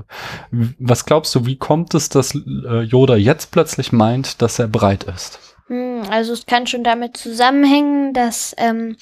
was 0.50 1.06
glaubst 1.06 1.34
du, 1.34 1.46
wie 1.46 1.56
kommt 1.56 1.94
es, 1.94 2.08
dass 2.08 2.34
äh, 2.34 2.82
Yoda 2.82 3.16
jetzt 3.16 3.52
plötzlich 3.52 3.92
meint, 3.92 4.42
dass 4.42 4.58
er 4.58 4.68
bereit 4.68 5.04
ist? 5.04 5.38
Hm, 5.68 6.02
also 6.10 6.34
es 6.34 6.44
kann 6.44 6.66
schon 6.66 6.84
damit 6.84 7.16
zusammenhängen, 7.16 8.12
dass 8.12 8.54
ähm, 8.58 8.96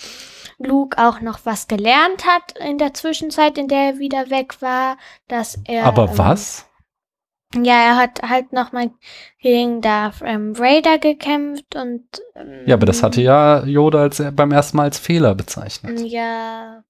Luke 0.60 0.98
auch 0.98 1.20
noch 1.20 1.40
was 1.44 1.68
gelernt 1.68 2.26
hat 2.26 2.58
in 2.58 2.78
der 2.78 2.92
Zwischenzeit, 2.94 3.56
in 3.56 3.68
der 3.68 3.94
er 3.94 3.98
wieder 3.98 4.30
weg 4.30 4.60
war, 4.60 4.96
dass 5.26 5.58
er. 5.64 5.84
Aber 5.86 6.10
ähm, 6.10 6.18
was? 6.18 6.66
Ja, 7.54 7.74
er 7.74 7.96
hat 7.96 8.22
halt 8.22 8.52
noch 8.52 8.70
mal 8.70 8.90
gegen 9.40 9.80
Darth 9.80 10.22
ähm, 10.22 10.56
Vader 10.56 10.98
gekämpft 10.98 11.74
und. 11.74 12.04
Ähm, 12.36 12.62
Ja, 12.66 12.76
aber 12.76 12.86
das 12.86 13.02
hatte 13.02 13.22
ja 13.22 13.64
Yoda 13.64 14.02
als, 14.02 14.22
beim 14.32 14.52
ersten 14.52 14.76
Mal 14.76 14.84
als 14.84 14.98
Fehler 14.98 15.34
bezeichnet. 15.34 16.00
Ja, 16.00 16.84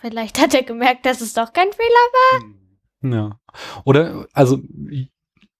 vielleicht 0.00 0.40
hat 0.40 0.52
er 0.52 0.64
gemerkt, 0.64 1.06
dass 1.06 1.20
es 1.20 1.32
doch 1.32 1.52
kein 1.52 1.68
Fehler 1.72 3.14
Ja. 3.16 3.40
Oder, 3.84 4.26
also, 4.32 4.58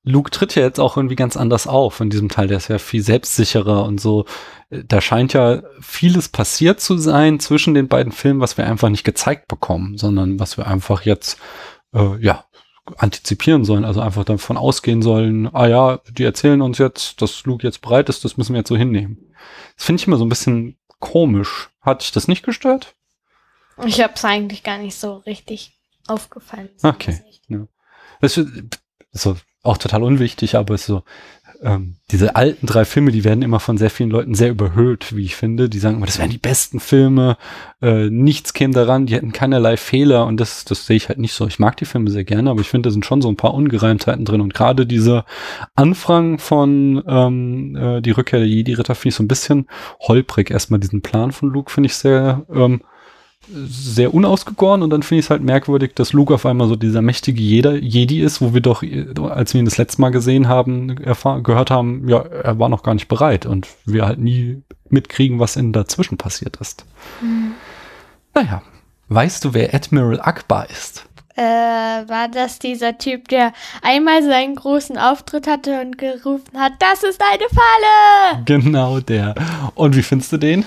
Luke 0.05 0.31
tritt 0.31 0.57
ja 0.57 0.63
jetzt 0.63 0.81
auch 0.81 0.97
irgendwie 0.97 1.17
ganz 1.17 1.37
anders 1.37 1.67
auf 1.67 2.01
in 2.01 2.11
diesem 2.11 2.29
Teil. 2.29 2.49
Der 2.49 2.57
ist 2.57 2.69
ja 2.69 2.79
viel 2.79 3.03
selbstsicherer 3.03 3.85
und 3.85 4.01
so. 4.01 4.25
Da 4.71 5.01
scheint 5.01 5.33
ja 5.33 5.63
vieles 5.81 6.29
passiert 6.29 6.81
zu 6.81 6.99
sein 6.99 7.39
zwischen 7.39 7.75
den 7.75 7.89
beiden 7.89 8.13
Filmen, 8.13 8.41
was 8.41 8.59
wir 8.59 8.67
einfach 8.67 8.89
nicht 8.89 9.05
gezeigt 9.05 9.47
bekommen, 9.47 9.99
sondern 9.99 10.41
was 10.41 10.57
wir 10.57 10.67
einfach 10.67 11.03
jetzt, 11.03 11.39
äh, 11.95 12.17
ja, 12.19 12.45
antizipieren 12.97 13.65
sollen, 13.65 13.85
also 13.85 14.01
einfach 14.01 14.25
davon 14.25 14.57
ausgehen 14.57 15.03
sollen, 15.03 15.49
ah 15.55 15.69
ja, 15.69 16.01
die 16.11 16.25
erzählen 16.25 16.61
uns 16.63 16.79
jetzt, 16.79 17.23
dass 17.23 17.45
Luke 17.45 17.65
jetzt 17.65 17.81
bereit 17.81 18.09
ist, 18.09 18.25
das 18.25 18.37
müssen 18.37 18.55
wir 18.55 18.59
jetzt 18.59 18.69
so 18.69 18.77
hinnehmen. 18.77 19.33
Das 19.77 19.87
finde 19.87 20.01
ich 20.01 20.09
immer 20.09 20.17
so 20.17 20.25
ein 20.25 20.29
bisschen 20.29 20.79
komisch. 20.99 21.71
Hat 21.81 22.03
dich 22.03 22.11
das 22.11 22.27
nicht 22.27 22.45
gestört? 22.45 22.97
Ich 23.85 24.01
habe 24.01 24.15
es 24.15 24.25
eigentlich 24.25 24.65
gar 24.65 24.79
nicht 24.79 24.97
so 24.97 25.17
richtig 25.19 25.79
aufgefallen. 26.09 26.71
Okay. 26.83 27.23
Ja. 27.49 27.67
Das 28.21 28.37
ist 28.37 28.49
so 29.13 29.37
auch 29.63 29.79
total 29.79 30.03
unwichtig, 30.03 30.57
aber 30.57 30.75
es 30.75 30.83
ist 30.83 30.87
so, 30.89 31.03
ähm, 31.63 31.95
diese 32.11 32.35
alten 32.35 32.67
drei 32.67 32.85
Filme, 32.85 33.13
die 33.13 33.23
werden 33.23 33.43
immer 33.43 33.61
von 33.61 33.79
sehr 33.79 33.91
vielen 33.91 34.11
Leuten 34.11 34.35
sehr 34.35 34.51
überhöht, 34.51 35.15
wie 35.15 35.25
ich 35.25 35.37
finde. 35.37 35.69
Die 35.69 35.79
sagen 35.79 35.97
immer, 35.97 36.07
das 36.07 36.19
wären 36.19 36.31
die 36.31 36.39
besten 36.39 36.81
Filme, 36.81 37.37
äh, 37.81 38.11
nichts 38.11 38.53
käme 38.53 38.75
daran, 38.75 39.07
die 39.07 39.15
hätten 39.15 39.33
keinerlei 39.33 39.77
Fehler 39.77 40.27
und 40.27 40.39
das, 40.39 40.65
das 40.65 40.87
sehe 40.87 40.97
ich 40.97 41.09
halt 41.09 41.21
nicht 41.21 41.35
so. 41.35 41.47
Ich 41.47 41.61
mag 41.61 41.77
die 41.77 41.85
Filme 41.85 42.11
sehr 42.11 42.25
gerne, 42.25 42.51
aber 42.51 42.61
ich 42.61 42.69
finde, 42.69 42.89
da 42.89 42.93
sind 42.93 43.07
schon 43.07 43.23
so 43.23 43.29
ein 43.29 43.37
paar 43.37 43.55
Ungereimtheiten 43.55 44.25
drin 44.25 44.41
und 44.41 44.55
gerade 44.55 44.87
dieser 44.87 45.25
Anfang 45.77 46.39
von 46.39 47.03
ähm, 47.07 47.77
äh, 47.77 48.01
die 48.01 48.11
Rückkehr 48.11 48.41
der 48.41 48.49
Jedi-Ritter 48.49 48.97
finde 48.97 49.09
ich 49.11 49.15
so 49.15 49.23
ein 49.23 49.29
bisschen 49.29 49.69
holprig. 50.01 50.51
Erstmal 50.51 50.81
diesen 50.81 51.03
Plan 51.03 51.31
von 51.31 51.49
Luke 51.49 51.71
finde 51.71 51.87
ich 51.87 51.95
sehr 51.95 52.45
ähm, 52.53 52.83
sehr 53.49 54.15
unausgegoren 54.15 54.83
und 54.83 54.91
dann 54.91 55.03
finde 55.03 55.21
ich 55.21 55.27
es 55.27 55.31
halt 55.31 55.43
merkwürdig, 55.43 55.95
dass 55.95 56.13
Luke 56.13 56.35
auf 56.35 56.47
einmal 56.47 56.69
so 56.69 56.77
dieser 56.77 57.03
mächtige 57.03 57.41
Jedi 57.41 58.21
ist, 58.21 58.41
wo 58.41 58.55
wir 58.55 58.61
doch, 58.61 58.83
als 59.31 59.53
wir 59.53 59.59
ihn 59.59 59.65
das 59.65 59.79
letzte 59.79 60.01
Mal 60.01 60.11
gesehen 60.11 60.49
haben, 60.49 60.95
gehört 60.97 61.71
haben, 61.71 62.09
ja, 62.09 62.21
er 62.21 62.59
war 62.59 62.69
noch 62.69 62.83
gar 62.83 62.95
nicht 62.95 63.09
bereit 63.09 63.45
und 63.47 63.67
wir 63.85 64.07
halt 64.07 64.19
nie 64.19 64.63
mitkriegen, 64.89 65.39
was 65.39 65.57
in 65.57 65.73
dazwischen 65.73 66.19
passiert 66.19 66.57
ist. 66.59 66.85
Mhm. 67.21 67.53
Naja, 68.35 68.63
weißt 69.09 69.45
du, 69.45 69.55
wer 69.55 69.75
Admiral 69.75 70.21
Akbar 70.21 70.71
ist? 70.71 71.07
Äh, 71.35 71.43
war 71.43 72.29
das 72.29 72.59
dieser 72.59 72.99
Typ, 72.99 73.29
der 73.29 73.53
einmal 73.81 74.23
seinen 74.23 74.55
großen 74.55 74.99
Auftritt 74.99 75.47
hatte 75.47 75.81
und 75.81 75.97
gerufen 75.97 76.59
hat, 76.59 76.73
das 76.79 77.03
ist 77.03 77.23
eine 77.23 77.49
Falle! 77.49 78.43
Genau 78.45 79.01
der. 79.01 79.35
Und 79.75 79.97
wie 79.97 80.03
findest 80.03 80.33
du 80.33 80.37
den? 80.37 80.67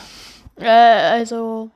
Äh, 0.60 0.68
also, 0.68 1.70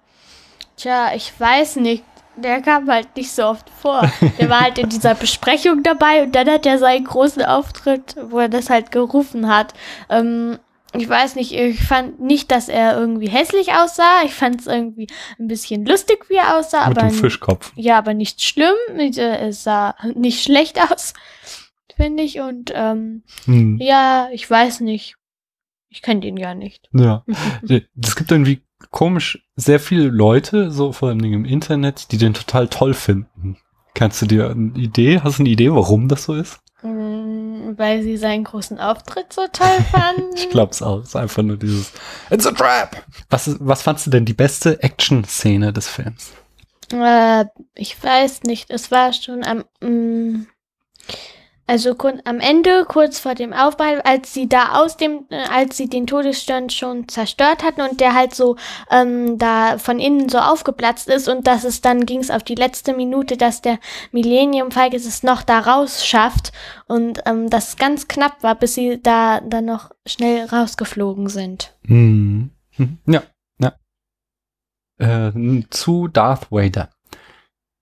Tja, 0.79 1.11
ich 1.13 1.37
weiß 1.37 1.77
nicht. 1.77 2.03
Der 2.37 2.61
kam 2.61 2.89
halt 2.89 3.13
nicht 3.17 3.31
so 3.31 3.43
oft 3.43 3.69
vor. 3.69 4.09
Der 4.39 4.49
war 4.49 4.61
halt 4.61 4.77
in 4.77 4.87
dieser 4.89 5.13
Besprechung 5.13 5.83
dabei 5.83 6.23
und 6.23 6.33
dann 6.33 6.49
hat 6.49 6.65
er 6.65 6.79
seinen 6.79 7.03
großen 7.03 7.43
Auftritt, 7.43 8.15
wo 8.29 8.39
er 8.39 8.47
das 8.47 8.69
halt 8.69 8.91
gerufen 8.91 9.49
hat. 9.49 9.73
Ähm, 10.09 10.57
ich 10.93 11.07
weiß 11.07 11.35
nicht, 11.35 11.51
ich 11.51 11.83
fand 11.83 12.21
nicht, 12.21 12.49
dass 12.49 12.69
er 12.69 12.97
irgendwie 12.97 13.29
hässlich 13.29 13.73
aussah. 13.73 14.23
Ich 14.23 14.33
fand 14.33 14.61
es 14.61 14.67
irgendwie 14.67 15.07
ein 15.37 15.47
bisschen 15.47 15.85
lustig, 15.85 16.29
wie 16.29 16.35
er 16.35 16.57
aussah. 16.57 16.87
Mit 16.87 16.97
aber 16.97 17.07
dem 17.09 17.15
Fischkopf. 17.15 17.73
Ja, 17.75 17.97
aber 17.97 18.13
nicht 18.13 18.41
schlimm. 18.41 18.75
Es 18.97 19.63
sah 19.63 19.95
nicht 20.15 20.41
schlecht 20.41 20.79
aus, 20.91 21.13
finde 21.97 22.23
ich. 22.23 22.39
Und 22.39 22.71
ähm, 22.73 23.23
hm. 23.45 23.77
ja, 23.81 24.29
ich 24.31 24.49
weiß 24.49 24.79
nicht. 24.79 25.15
Ich 25.89 26.01
kenne 26.01 26.21
den 26.21 26.37
ja 26.37 26.55
nicht. 26.55 26.87
Ja. 26.93 27.25
Es 28.01 28.15
gibt 28.15 28.31
irgendwie 28.31 28.61
komisch 28.91 29.45
sehr 29.55 29.79
viele 29.79 30.07
Leute, 30.07 30.71
so 30.71 30.91
vor 30.91 31.09
allem 31.09 31.23
im 31.23 31.45
Internet, 31.45 32.11
die 32.11 32.17
den 32.17 32.33
total 32.33 32.67
toll 32.67 32.93
finden. 32.93 33.57
Kannst 33.93 34.21
du 34.21 34.25
dir 34.25 34.49
eine 34.49 34.77
Idee, 34.77 35.21
hast 35.21 35.39
du 35.39 35.43
eine 35.43 35.49
Idee, 35.49 35.71
warum 35.71 36.07
das 36.07 36.23
so 36.23 36.33
ist? 36.33 36.59
Mm, 36.81 37.77
weil 37.77 38.01
sie 38.03 38.17
seinen 38.17 38.45
großen 38.45 38.79
Auftritt 38.79 39.33
so 39.33 39.47
toll 39.51 39.67
fanden. 39.91 40.35
ich 40.35 40.49
glaub's 40.49 40.81
auch. 40.81 40.99
Es 40.99 41.09
ist 41.09 41.15
einfach 41.15 41.43
nur 41.43 41.57
dieses 41.57 41.91
It's 42.29 42.47
a 42.47 42.51
trap! 42.51 43.03
Was, 43.29 43.57
was 43.59 43.81
fandst 43.81 44.07
du 44.07 44.11
denn 44.11 44.25
die 44.25 44.33
beste 44.33 44.81
Action-Szene 44.81 45.73
des 45.73 45.87
Films? 45.87 46.31
Äh, 46.93 47.45
ich 47.75 48.01
weiß 48.01 48.43
nicht. 48.43 48.69
Es 48.69 48.91
war 48.91 49.13
schon 49.13 49.43
am. 49.43 49.65
Ähm, 49.81 50.47
also 51.69 51.95
am 52.25 52.39
Ende, 52.39 52.83
kurz 52.87 53.19
vor 53.19 53.35
dem 53.35 53.53
Aufbau, 53.53 53.99
als 54.03 54.33
sie 54.33 54.49
da 54.49 54.81
aus 54.81 54.97
dem, 54.97 55.25
äh, 55.29 55.35
als 55.53 55.77
sie 55.77 55.87
den 55.87 56.07
Todesstern 56.07 56.71
schon 56.71 57.07
zerstört 57.07 57.63
hatten 57.63 57.81
und 57.81 58.01
der 58.01 58.15
halt 58.15 58.33
so 58.33 58.55
ähm, 58.89 59.37
da 59.37 59.77
von 59.77 59.99
innen 59.99 60.29
so 60.29 60.39
aufgeplatzt 60.39 61.07
ist 61.09 61.29
und 61.29 61.45
dass 61.45 61.63
es 61.65 61.81
dann 61.81 62.07
ging 62.07 62.21
es 62.21 62.31
auf 62.31 62.41
die 62.41 62.55
letzte 62.55 62.95
Minute, 62.95 63.37
dass 63.37 63.61
der 63.61 63.77
Millennium 64.11 64.71
Falcon 64.71 64.97
es 64.97 65.21
noch 65.21 65.43
da 65.43 65.59
raus 65.59 66.03
schafft 66.03 66.53
und 66.87 67.21
ähm, 67.27 67.51
das 67.51 67.77
ganz 67.77 68.07
knapp 68.07 68.41
war, 68.41 68.55
bis 68.55 68.73
sie 68.73 68.99
da 68.99 69.39
dann 69.39 69.65
noch 69.65 69.91
schnell 70.07 70.45
rausgeflogen 70.45 71.29
sind. 71.29 71.77
Mhm. 71.83 72.49
Ja, 73.05 73.21
ja. 73.59 73.73
Äh, 74.97 75.63
zu 75.69 76.07
Darth 76.07 76.51
Vader. 76.51 76.89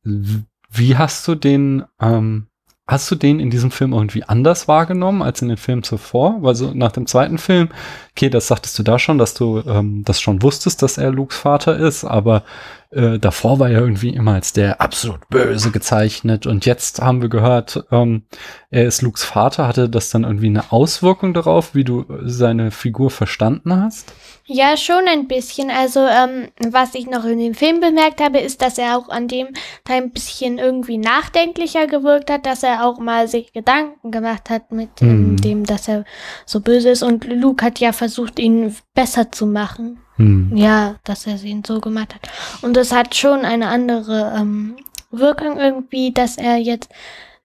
Wie 0.03 0.97
hast 0.97 1.25
du 1.25 1.35
den 1.35 1.85
ähm, 2.01 2.46
Hast 2.87 3.11
du 3.11 3.15
den 3.15 3.41
in 3.41 3.49
diesem 3.49 3.69
Film 3.69 3.91
irgendwie 3.91 4.23
anders 4.23 4.69
wahrgenommen 4.69 5.21
als 5.21 5.41
in 5.41 5.49
den 5.49 5.57
Filmen 5.57 5.83
zuvor? 5.83 6.37
Weil 6.39 6.55
so 6.55 6.71
nach 6.73 6.93
dem 6.93 7.05
zweiten 7.05 7.37
Film, 7.37 7.67
okay, 8.11 8.29
das 8.29 8.47
sagtest 8.47 8.79
du 8.79 8.83
da 8.83 8.97
schon, 8.97 9.17
dass 9.17 9.33
du 9.33 9.61
ähm, 9.67 10.03
das 10.05 10.21
schon 10.21 10.41
wusstest, 10.41 10.81
dass 10.81 10.97
er 10.97 11.11
Lukes 11.11 11.37
Vater 11.37 11.77
ist, 11.77 12.05
aber 12.05 12.43
äh, 12.91 13.19
davor 13.19 13.59
war 13.59 13.69
er 13.69 13.81
irgendwie 13.81 14.09
immer 14.09 14.33
als 14.33 14.53
der 14.53 14.81
absolut 14.81 15.27
böse 15.29 15.71
gezeichnet 15.71 16.45
und 16.45 16.65
jetzt 16.65 17.01
haben 17.01 17.21
wir 17.21 17.29
gehört, 17.29 17.83
ähm, 17.91 18.23
er 18.69 18.85
ist 18.85 19.01
Lukes 19.01 19.23
Vater. 19.23 19.67
Hatte 19.67 19.89
das 19.89 20.09
dann 20.09 20.23
irgendwie 20.23 20.47
eine 20.47 20.71
Auswirkung 20.71 21.33
darauf, 21.33 21.73
wie 21.73 21.85
du 21.85 22.05
seine 22.23 22.71
Figur 22.71 23.09
verstanden 23.09 23.81
hast? 23.81 24.13
Ja, 24.45 24.75
schon 24.77 25.07
ein 25.07 25.27
bisschen. 25.27 25.69
Also, 25.69 26.01
ähm, 26.01 26.49
was 26.69 26.95
ich 26.95 27.07
noch 27.07 27.23
in 27.25 27.39
dem 27.39 27.53
Film 27.53 27.79
bemerkt 27.79 28.21
habe, 28.21 28.39
ist, 28.39 28.61
dass 28.61 28.77
er 28.77 28.97
auch 28.97 29.09
an 29.09 29.27
dem 29.27 29.47
Teil 29.85 30.03
ein 30.03 30.11
bisschen 30.11 30.57
irgendwie 30.57 30.97
nachdenklicher 30.97 31.87
gewirkt 31.87 32.29
hat, 32.29 32.45
dass 32.45 32.63
er 32.63 32.85
auch 32.85 32.99
mal 32.99 33.27
sich 33.27 33.53
Gedanken 33.53 34.11
gemacht 34.11 34.49
hat 34.49 34.71
mit 34.71 34.99
hm. 34.99 35.37
dem, 35.37 35.65
dass 35.65 35.87
er 35.87 36.03
so 36.45 36.59
böse 36.59 36.89
ist. 36.89 37.03
Und 37.03 37.25
Luke 37.25 37.65
hat 37.65 37.79
ja 37.79 37.93
versucht, 37.93 38.37
ihn 38.39 38.75
besser 38.93 39.31
zu 39.31 39.45
machen. 39.45 39.99
Hm. 40.17 40.55
Ja, 40.55 40.95
dass 41.03 41.25
er 41.25 41.41
ihn 41.43 41.63
so 41.65 41.79
gemacht 41.79 42.13
hat. 42.13 42.29
Und 42.61 42.75
das 42.75 42.91
hat 42.91 43.15
schon 43.15 43.45
eine 43.45 43.69
andere 43.69 44.33
ähm, 44.37 44.75
Wirkung 45.11 45.57
irgendwie, 45.57 46.11
dass 46.11 46.37
er 46.37 46.57
jetzt, 46.57 46.89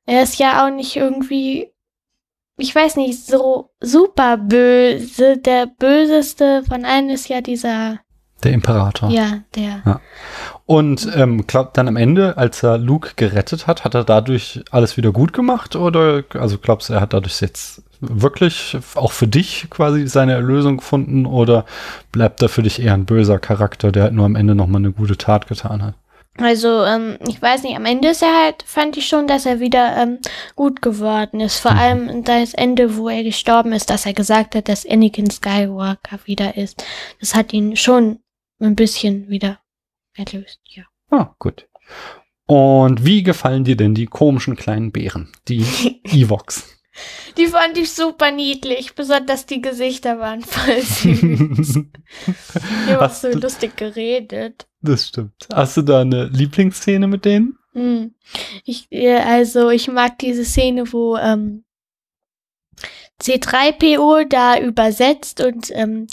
er 0.07 0.23
ist 0.23 0.39
ja 0.39 0.65
auch 0.65 0.71
nicht 0.71 0.97
irgendwie 0.97 1.73
ich 2.63 2.75
weiß 2.75 2.97
nicht, 2.97 3.27
so 3.27 3.71
super 3.81 4.37
böse. 4.37 5.39
Der 5.39 5.67
böseste 5.67 6.63
von 6.65 6.85
allen 6.85 7.11
ist 7.11 7.29
ja 7.29 7.41
dieser. 7.41 8.01
Der 8.43 8.53
Imperator. 8.53 9.11
Ja, 9.11 9.39
der. 9.55 9.83
Ja. 9.85 10.01
Und 10.67 11.09
ähm, 11.15 11.47
glaubt 11.47 11.77
dann 11.77 11.89
am 11.89 11.97
Ende, 11.97 12.37
als 12.37 12.63
er 12.63 12.79
Luke 12.79 13.13
gerettet 13.17 13.67
hat, 13.67 13.85
hat 13.85 13.95
er 13.95 14.05
dadurch 14.05 14.65
alles 14.71 14.97
wieder 14.97 15.13
gut 15.13 15.33
gemacht? 15.33 15.77
Oder 15.77 16.25
also 16.35 16.59
glaubst 16.59 16.89
du, 16.89 16.95
er 16.95 17.01
hat 17.01 17.13
dadurch 17.13 17.41
jetzt 17.41 17.83
wirklich 18.01 18.77
auch 18.95 19.13
für 19.13 19.29
dich 19.29 19.69
quasi 19.71 20.09
seine 20.09 20.33
Erlösung 20.33 20.79
gefunden? 20.79 21.27
Oder 21.27 21.65
bleibt 22.11 22.43
er 22.43 22.49
für 22.49 22.63
dich 22.63 22.83
eher 22.83 22.95
ein 22.95 23.07
böser 23.07 23.39
Charakter, 23.39 23.93
der 23.93 24.05
halt 24.05 24.15
nur 24.15 24.27
am 24.27 24.37
Ende 24.37 24.55
nochmal 24.55 24.81
eine 24.81 24.93
gute 24.93 25.17
Tat 25.17 25.47
getan 25.47 25.83
hat? 25.83 25.95
Also, 26.39 26.85
ähm, 26.85 27.19
ich 27.29 27.43
weiß 27.43 27.63
nicht, 27.63 27.77
am 27.77 27.85
Ende 27.85 28.09
ist 28.09 28.23
er 28.23 28.45
halt, 28.45 28.63
fand 28.65 28.97
ich 28.97 29.07
schon, 29.07 29.27
dass 29.27 29.45
er 29.45 29.61
wieder 29.61 29.97
ähm, 29.99 30.19
gut 30.57 30.81
geworden 30.81 31.41
ist. 31.41 31.59
Vor 31.59 31.73
mhm. 31.73 31.79
allem 31.79 32.25
das 32.25 32.55
Ende, 32.55 32.97
wo 32.97 33.11
er 33.11 33.23
gestorben 33.23 33.73
ist, 33.73 33.91
dass 33.91 34.07
er 34.07 34.15
gesagt 34.15 34.55
hat, 34.55 34.69
dass 34.69 34.89
Anakin 34.89 35.29
Skywalker 35.29 36.19
wieder 36.25 36.57
ist. 36.57 36.85
Das 37.21 37.35
hat 37.35 37.53
ihn 37.53 37.77
schon 37.77 38.19
ein 38.63 38.77
bisschen 38.77 39.29
wieder 39.29 39.61
erlöst, 40.15 40.61
ja. 40.65 40.85
Ah, 41.11 41.35
gut. 41.39 41.69
Und 42.47 43.05
wie 43.05 43.23
gefallen 43.23 43.65
dir 43.65 43.77
denn 43.77 43.95
die 43.95 44.07
komischen 44.07 44.57
kleinen 44.57 44.93
Bären, 44.93 45.33
die 45.49 45.65
Evox? 46.05 46.79
Die 47.39 47.47
fand 47.47 47.79
ich 47.79 47.91
super 47.91 48.31
niedlich, 48.31 48.95
besonders 48.95 49.47
die 49.47 49.63
Gesichter 49.63 50.19
waren 50.19 50.43
voll 50.43 50.83
süß. 50.83 51.75
die 52.87 52.93
haben 52.93 53.01
auch 53.01 53.11
so 53.11 53.29
lustig 53.29 53.77
geredet. 53.77 54.67
Das 54.83 55.09
stimmt. 55.09 55.49
Hast 55.53 55.79
du 55.79 55.83
da 55.83 56.03
eine 56.03 56.27
Lieblingsszene 56.27 57.07
mit 57.07 57.25
denen? 57.25 57.57
Hm. 57.73 58.15
Ich, 58.65 58.89
also 58.93 59.71
ich 59.71 59.89
mag 59.89 60.19
diese 60.19 60.45
Szene, 60.45 60.93
wo 60.93 61.17
ähm, 61.17 61.65
C3PO 63.23 64.29
da 64.29 64.59
übersetzt 64.59 65.41
und 65.41 65.71
ähm, 65.73 66.07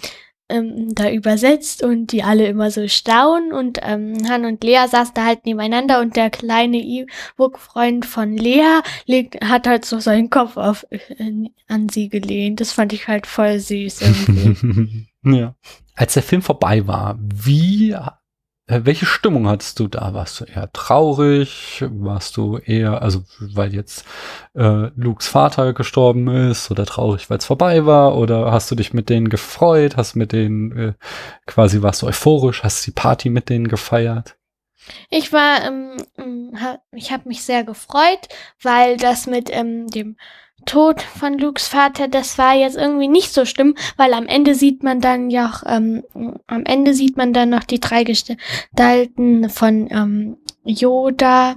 ähm, 0.50 0.94
da 0.96 1.10
übersetzt 1.10 1.84
und 1.84 2.12
die 2.12 2.24
alle 2.24 2.48
immer 2.48 2.72
so 2.72 2.88
staunen 2.88 3.54
und 3.54 3.80
ähm, 3.82 4.18
Han 4.28 4.46
und 4.46 4.64
Lea 4.64 4.86
saßen 4.90 5.14
da 5.14 5.26
halt 5.26 5.46
nebeneinander 5.46 6.02
und 6.02 6.16
der 6.16 6.30
kleine 6.30 6.78
E-Book-Freund 6.78 8.06
von 8.06 8.36
Lea 8.36 8.82
legt, 9.06 9.44
hat 9.46 9.68
halt 9.68 9.86
so 9.86 10.00
seinen 10.00 10.30
Kopf 10.30 10.58
auf, 10.58 10.86
äh, 10.90 11.50
an 11.68 11.90
sie 11.90 12.10
gelehnt. 12.10 12.60
Das 12.60 12.72
fand 12.72 12.94
ich 12.94 13.08
halt 13.08 13.28
voll 13.28 13.60
süß 13.60 14.02
irgendwie. 14.02 15.08
ja. 15.24 15.56
Als 15.96 16.14
der 16.14 16.24
Film 16.24 16.42
vorbei 16.42 16.88
war, 16.88 17.20
wie 17.20 17.96
welche 18.70 19.06
Stimmung 19.06 19.48
hattest 19.48 19.80
du 19.80 19.88
da? 19.88 20.14
Warst 20.14 20.40
du 20.40 20.46
eher 20.46 20.72
traurig? 20.72 21.84
Warst 21.90 22.38
du 22.38 22.58
eher, 22.58 23.02
also 23.02 23.24
weil 23.40 23.74
jetzt 23.74 24.06
äh, 24.54 24.90
Lukes 24.96 25.28
Vater 25.28 25.74
gestorben 25.74 26.28
ist 26.28 26.70
oder 26.70 26.86
traurig, 26.86 27.30
weil 27.30 27.40
es 27.40 27.46
vorbei 27.46 27.86
war? 27.86 28.16
Oder 28.16 28.52
hast 28.52 28.70
du 28.70 28.76
dich 28.76 28.94
mit 28.94 29.10
denen 29.10 29.30
gefreut? 29.30 29.98
Hast 29.98 30.16
mit 30.16 30.32
denen 30.34 30.78
äh, 30.78 30.94
quasi 31.48 31.82
warst 31.82 32.04
du 32.04 32.08
euphorisch? 32.08 32.64
Hast 32.64 32.86
die 32.86 32.92
Party 32.92 33.30
mit 33.30 33.50
denen 33.50 33.68
gefeiert? 33.68 34.38
Ich 35.10 35.34
war, 35.34 35.66
ähm, 35.66 35.98
ähm 36.18 36.58
ich 36.92 37.12
habe 37.12 37.28
mich 37.28 37.44
sehr 37.44 37.64
gefreut, 37.64 38.28
weil 38.62 38.98
das 38.98 39.28
mit 39.28 39.50
ähm, 39.52 39.88
dem 39.88 40.16
Tod 40.66 41.02
von 41.02 41.38
Lukes 41.38 41.68
Vater, 41.68 42.08
das 42.08 42.38
war 42.38 42.54
jetzt 42.54 42.78
irgendwie 42.78 43.08
nicht 43.08 43.34
so 43.34 43.46
schlimm, 43.46 43.76
weil 43.98 44.14
am 44.14 44.28
Ende 44.28 44.56
sieht 44.56 44.84
man 44.84 45.02
dann 45.02 45.30
ja 45.30 45.48
auch, 45.50 45.64
ähm, 45.66 46.04
am 46.48 46.64
Ende 46.66 46.94
sieht 46.94 47.18
man 47.18 47.34
dann 47.34 47.50
noch 47.50 47.64
die 47.64 47.80
drei 47.80 48.04
Gestalten 48.04 49.50
von 49.50 49.88
ähm, 49.92 50.38
Yoda, 50.64 51.56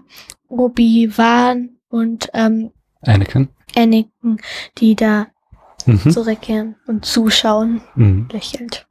Obi-Wan 0.49 1.71
und 1.89 2.31
ähm, 2.35 2.71
Anakin. 3.03 3.49
Anakin, 3.77 4.39
die 4.79 4.95
da 4.97 5.27
Mhm. 5.85 6.11
zurückkehren 6.13 6.77
und 6.87 7.05
zuschauen, 7.05 7.81
Mhm. 7.97 8.29
lächelt. 8.31 8.87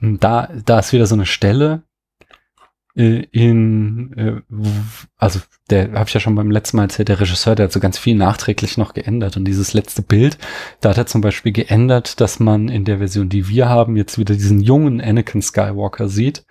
Da, 0.00 0.48
da 0.64 0.78
ist 0.80 0.92
wieder 0.92 1.06
so 1.06 1.14
eine 1.14 1.26
Stelle 1.26 1.82
äh, 2.98 3.24
in, 3.30 4.12
äh, 4.16 4.42
also 5.16 5.40
der 5.70 5.92
habe 5.92 6.08
ich 6.08 6.14
ja 6.14 6.20
schon 6.20 6.34
beim 6.34 6.50
letzten 6.50 6.76
Mal 6.76 6.84
erzählt, 6.84 7.08
der 7.08 7.20
Regisseur, 7.20 7.54
der 7.54 7.64
hat 7.64 7.72
so 7.72 7.78
ganz 7.78 7.96
viel 7.96 8.16
nachträglich 8.16 8.76
noch 8.76 8.92
geändert 8.92 9.36
und 9.36 9.44
dieses 9.44 9.72
letzte 9.72 10.02
Bild, 10.02 10.36
da 10.80 10.90
hat 10.90 10.98
er 10.98 11.06
zum 11.06 11.20
Beispiel 11.20 11.52
geändert, 11.52 12.20
dass 12.20 12.40
man 12.40 12.68
in 12.68 12.84
der 12.84 12.98
Version, 12.98 13.28
die 13.28 13.48
wir 13.48 13.68
haben, 13.68 13.96
jetzt 13.96 14.18
wieder 14.18 14.34
diesen 14.34 14.60
jungen 14.60 15.00
Anakin 15.00 15.42
Skywalker 15.42 16.08
sieht. 16.08 16.44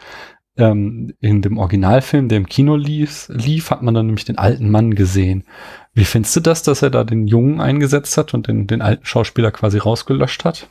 Ähm, 0.56 1.14
in 1.20 1.42
dem 1.42 1.58
Originalfilm, 1.58 2.30
der 2.30 2.38
im 2.38 2.48
Kino 2.48 2.78
lief, 2.78 3.28
lief, 3.30 3.70
hat 3.70 3.84
man 3.84 3.94
dann 3.94 4.08
nämlich 4.08 4.26
den 4.26 4.40
alten 4.40 4.72
Mann 4.72 4.96
gesehen. 4.96 5.44
Wie 5.94 6.06
findest 6.06 6.36
du 6.38 6.40
das, 6.40 6.64
dass 6.64 6.82
er 6.82 6.90
da 6.90 7.04
den 7.04 7.28
Jungen 7.28 7.60
eingesetzt 7.60 8.18
hat 8.18 8.34
und 8.34 8.48
den, 8.48 8.66
den 8.66 8.82
alten 8.82 9.06
Schauspieler 9.06 9.52
quasi 9.52 9.78
rausgelöscht 9.78 10.46
hat? 10.46 10.70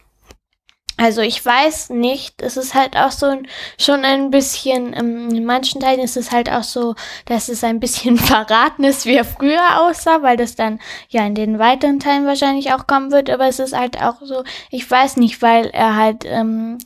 Also 0.98 1.20
ich 1.20 1.44
weiß 1.44 1.90
nicht, 1.90 2.40
es 2.40 2.56
ist 2.56 2.74
halt 2.74 2.96
auch 2.96 3.10
so 3.10 3.26
ein, 3.26 3.46
schon 3.78 4.04
ein 4.04 4.30
bisschen, 4.30 4.94
ähm, 4.94 5.28
in 5.28 5.44
manchen 5.44 5.80
Teilen 5.80 6.00
ist 6.00 6.16
es 6.16 6.32
halt 6.32 6.50
auch 6.50 6.62
so, 6.62 6.94
dass 7.26 7.50
es 7.50 7.62
ein 7.64 7.80
bisschen 7.80 8.16
verraten 8.18 8.82
ist, 8.82 9.04
wie 9.04 9.16
er 9.16 9.24
früher 9.24 9.82
aussah, 9.82 10.22
weil 10.22 10.38
das 10.38 10.54
dann 10.54 10.80
ja 11.10 11.26
in 11.26 11.34
den 11.34 11.58
weiteren 11.58 12.00
Teilen 12.00 12.26
wahrscheinlich 12.26 12.72
auch 12.72 12.86
kommen 12.86 13.12
wird, 13.12 13.28
aber 13.28 13.46
es 13.46 13.58
ist 13.58 13.76
halt 13.76 14.00
auch 14.00 14.22
so, 14.22 14.42
ich 14.70 14.90
weiß 14.90 15.18
nicht, 15.18 15.42
weil 15.42 15.66
er 15.66 15.96
halt 15.96 16.24
ähm, 16.24 16.78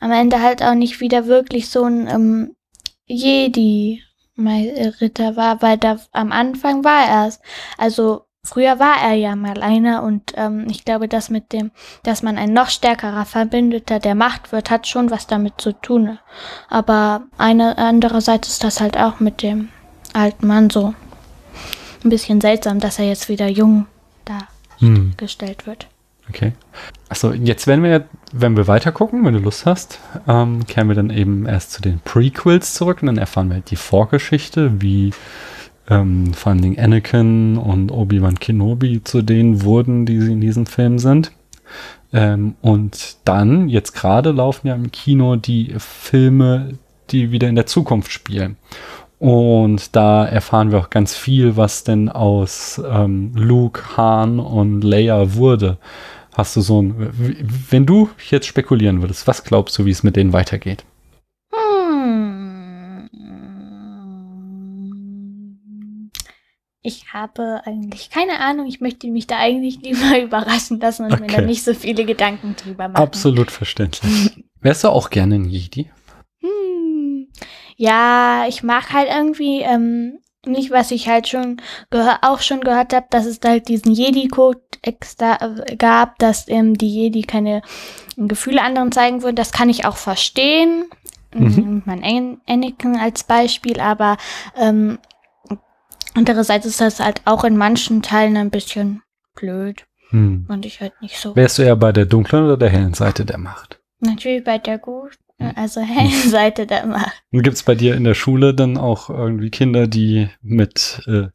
am 0.00 0.12
Ende 0.12 0.40
halt 0.40 0.62
auch 0.62 0.74
nicht 0.74 1.00
wieder 1.00 1.26
wirklich 1.26 1.68
so 1.68 1.84
ein 1.84 2.08
ähm, 2.08 2.56
Jedi-Ritter 3.06 4.06
war, 5.36 5.60
weil 5.60 5.76
da 5.76 5.98
am 6.12 6.32
Anfang 6.32 6.84
war 6.84 7.06
er 7.06 7.28
es. 7.28 7.40
Also 7.76 8.27
früher 8.48 8.78
war 8.78 8.96
er 9.02 9.14
ja 9.14 9.36
mal 9.36 9.62
einer 9.62 10.02
und 10.02 10.32
ähm, 10.36 10.66
ich 10.70 10.84
glaube, 10.84 11.08
das 11.08 11.30
mit 11.30 11.52
dem 11.52 11.70
dass 12.02 12.22
man 12.22 12.38
ein 12.38 12.52
noch 12.52 12.70
stärkerer 12.70 13.24
Verbündeter 13.24 13.98
der 13.98 14.14
Macht 14.14 14.52
wird, 14.52 14.70
hat 14.70 14.86
schon 14.86 15.10
was 15.10 15.26
damit 15.26 15.60
zu 15.60 15.72
tun. 15.72 16.18
Aber 16.68 17.22
eine 17.36 17.78
andererseits 17.78 18.48
ist 18.48 18.64
das 18.64 18.80
halt 18.80 18.96
auch 18.96 19.20
mit 19.20 19.42
dem 19.42 19.68
alten 20.12 20.46
Mann 20.46 20.70
so 20.70 20.94
ein 22.04 22.10
bisschen 22.10 22.40
seltsam, 22.40 22.80
dass 22.80 22.98
er 22.98 23.06
jetzt 23.06 23.28
wieder 23.28 23.48
jung 23.48 23.86
dargestellt 24.80 25.66
wird. 25.66 25.86
Okay. 26.28 26.52
Achso, 27.08 27.32
jetzt 27.32 27.66
werden 27.66 27.82
wir, 27.82 28.06
wenn 28.32 28.56
wir 28.56 28.66
weiter 28.66 28.92
gucken, 28.92 29.24
wenn 29.24 29.32
du 29.32 29.40
Lust 29.40 29.64
hast, 29.64 29.98
ähm, 30.26 30.66
kehren 30.66 30.88
wir 30.88 30.94
dann 30.94 31.10
eben 31.10 31.46
erst 31.46 31.72
zu 31.72 31.80
den 31.80 32.00
Prequels 32.00 32.74
zurück 32.74 32.98
und 33.00 33.06
dann 33.06 33.16
erfahren 33.16 33.50
wir 33.50 33.60
die 33.60 33.76
Vorgeschichte, 33.76 34.82
wie 34.82 35.12
ähm, 35.88 36.32
vor 36.34 36.52
allen 36.52 36.62
Dingen 36.62 36.78
Anakin 36.78 37.56
und 37.56 37.90
Obi-Wan 37.90 38.38
Kenobi 38.38 39.02
zu 39.04 39.22
denen 39.22 39.62
wurden, 39.62 40.06
die 40.06 40.20
sie 40.20 40.32
in 40.32 40.40
diesem 40.40 40.66
Film 40.66 40.98
sind. 40.98 41.32
Ähm, 42.12 42.54
und 42.62 43.16
dann, 43.24 43.68
jetzt 43.68 43.92
gerade 43.92 44.30
laufen 44.30 44.68
ja 44.68 44.74
im 44.74 44.90
Kino 44.90 45.36
die 45.36 45.74
Filme, 45.78 46.78
die 47.10 47.30
wieder 47.30 47.48
in 47.48 47.54
der 47.54 47.66
Zukunft 47.66 48.12
spielen. 48.12 48.56
Und 49.18 49.96
da 49.96 50.24
erfahren 50.24 50.70
wir 50.70 50.78
auch 50.78 50.90
ganz 50.90 51.16
viel, 51.16 51.56
was 51.56 51.82
denn 51.84 52.08
aus 52.08 52.80
ähm, 52.88 53.32
Luke, 53.34 53.96
Han 53.96 54.38
und 54.38 54.82
Leia 54.82 55.34
wurde. 55.34 55.78
Hast 56.34 56.54
du 56.54 56.60
so 56.60 56.82
ein, 56.82 56.94
wenn 57.70 57.84
du 57.84 58.10
jetzt 58.30 58.46
spekulieren 58.46 59.00
würdest, 59.00 59.26
was 59.26 59.42
glaubst 59.42 59.76
du, 59.76 59.86
wie 59.86 59.90
es 59.90 60.04
mit 60.04 60.14
denen 60.14 60.32
weitergeht? 60.32 60.84
Ich 66.82 67.12
habe 67.12 67.62
eigentlich 67.64 68.08
keine 68.10 68.40
Ahnung. 68.40 68.66
Ich 68.66 68.80
möchte 68.80 69.08
mich 69.08 69.26
da 69.26 69.36
eigentlich 69.38 69.80
lieber 69.82 70.20
überraschen 70.20 70.78
lassen 70.80 71.04
und 71.04 71.18
mir 71.20 71.26
Okay. 71.26 71.36
da 71.36 71.42
nicht 71.42 71.64
so 71.64 71.74
viele 71.74 72.04
Gedanken 72.04 72.54
drüber 72.56 72.88
machen. 72.88 73.02
Absolut 73.02 73.50
verständlich. 73.50 74.44
Wärst 74.60 74.84
du 74.84 74.88
auch 74.88 75.10
gerne 75.10 75.36
ein 75.36 75.44
Jedi? 75.48 75.90
Hm. 76.40 77.28
Ja, 77.76 78.46
ich 78.48 78.62
mag 78.62 78.92
halt 78.92 79.08
irgendwie 79.08 79.60
ähm, 79.60 80.18
nicht, 80.46 80.70
was 80.70 80.90
ich 80.90 81.08
halt 81.08 81.28
schon 81.28 81.60
auch 82.22 82.40
schon 82.40 82.60
gehört 82.60 82.92
habe, 82.92 83.06
dass 83.10 83.26
es 83.26 83.40
da 83.40 83.50
halt 83.50 83.68
diesen 83.68 83.92
Jedi-Code 83.92 84.60
extra 84.82 85.36
äh, 85.66 85.76
gab, 85.76 86.18
dass 86.18 86.48
ähm, 86.48 86.76
die 86.78 86.88
Jedi 86.92 87.22
keine 87.22 87.62
Gefühle 88.16 88.62
anderen 88.62 88.92
zeigen 88.92 89.22
würden. 89.22 89.36
Das 89.36 89.52
kann 89.52 89.68
ich 89.68 89.84
auch 89.84 89.96
verstehen. 89.96 90.84
Mhm. 91.34 91.82
Man 91.84 92.02
An- 92.02 92.40
Anakin 92.48 92.96
als 92.96 93.22
Beispiel, 93.24 93.80
aber 93.80 94.16
ähm, 94.56 94.98
andererseits 96.18 96.66
ist 96.66 96.80
das 96.80 97.00
halt 97.00 97.22
auch 97.24 97.44
in 97.44 97.56
manchen 97.56 98.02
Teilen 98.02 98.36
ein 98.36 98.50
bisschen 98.50 99.02
blöd 99.34 99.86
Hm. 100.10 100.46
und 100.48 100.66
ich 100.66 100.80
halt 100.80 101.00
nicht 101.00 101.16
so. 101.18 101.36
Wärst 101.36 101.58
du 101.58 101.62
eher 101.62 101.76
bei 101.76 101.92
der 101.92 102.06
dunklen 102.06 102.44
oder 102.44 102.56
der 102.56 102.70
hellen 102.70 102.94
Seite 102.94 103.24
der 103.24 103.38
Macht? 103.38 103.78
Natürlich 104.00 104.42
bei 104.42 104.58
der 104.58 104.78
gut, 104.78 105.12
also 105.54 105.80
hellen 105.80 106.10
Seite 106.30 106.66
der 106.66 106.86
Macht. 106.86 107.22
Gibt 107.30 107.56
es 107.56 107.62
bei 107.62 107.74
dir 107.74 107.94
in 107.94 108.04
der 108.04 108.14
Schule 108.14 108.54
dann 108.54 108.78
auch 108.78 109.10
irgendwie 109.10 109.50
Kinder, 109.50 109.86
die 109.86 110.28
mit 110.40 111.02
äh, 111.06 111.28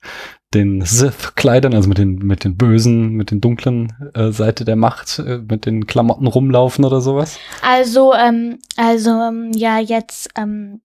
den 0.53 0.81
Sith-Kleidern, 0.81 1.73
also 1.73 1.87
mit 1.87 1.97
den, 1.97 2.15
mit 2.17 2.43
den 2.43 2.57
bösen, 2.57 3.09
mit 3.13 3.31
den 3.31 3.41
dunklen 3.41 3.93
äh, 4.13 4.31
Seite 4.31 4.65
der 4.65 4.75
Macht, 4.75 5.19
äh, 5.19 5.37
mit 5.37 5.65
den 5.65 5.85
Klamotten 5.87 6.27
rumlaufen 6.27 6.83
oder 6.83 6.99
sowas? 7.01 7.39
Also, 7.61 8.13
ähm, 8.13 8.59
also, 8.75 9.09
ähm, 9.11 9.51
ja, 9.55 9.79
jetzt, 9.79 10.29
ähm, 10.35 10.81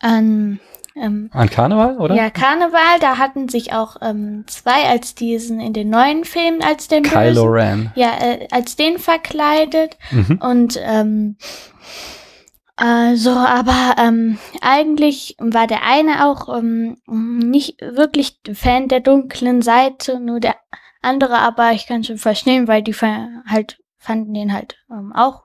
an, 0.00 0.58
ähm, 0.96 1.30
An 1.32 1.48
Karneval, 1.48 1.98
oder? 1.98 2.14
ja, 2.16 2.30
Karneval, 2.30 2.98
da 3.00 3.18
hatten 3.18 3.48
sich 3.48 3.72
auch, 3.72 3.96
ähm, 4.02 4.44
zwei 4.48 4.88
als 4.88 5.14
diesen 5.14 5.60
in 5.60 5.72
den 5.72 5.88
neuen 5.90 6.24
Filmen 6.24 6.62
als 6.62 6.88
den 6.88 7.04
Kylo 7.04 7.44
Bösen, 7.44 7.48
Ren. 7.52 7.92
ja, 7.94 8.10
äh, 8.20 8.48
als 8.50 8.76
den 8.76 8.98
verkleidet 8.98 9.96
Mhm. 10.10 10.38
und, 10.42 10.80
ähm, 10.82 11.36
also, 12.76 13.30
aber 13.30 13.96
ähm, 13.98 14.38
eigentlich 14.62 15.36
war 15.38 15.66
der 15.66 15.82
eine 15.84 16.26
auch 16.26 16.48
ähm, 16.56 16.96
nicht 17.06 17.80
wirklich 17.82 18.40
Fan 18.54 18.88
der 18.88 19.00
dunklen 19.00 19.60
Seite, 19.60 20.18
nur 20.18 20.40
der 20.40 20.56
andere, 21.02 21.38
aber 21.38 21.72
ich 21.72 21.86
kann 21.86 22.04
schon 22.04 22.16
verstehen, 22.18 22.68
weil 22.68 22.82
die 22.82 22.94
halt 22.94 23.78
fanden 23.98 24.32
den 24.34 24.52
halt 24.52 24.76
ähm, 24.90 25.12
auch 25.14 25.42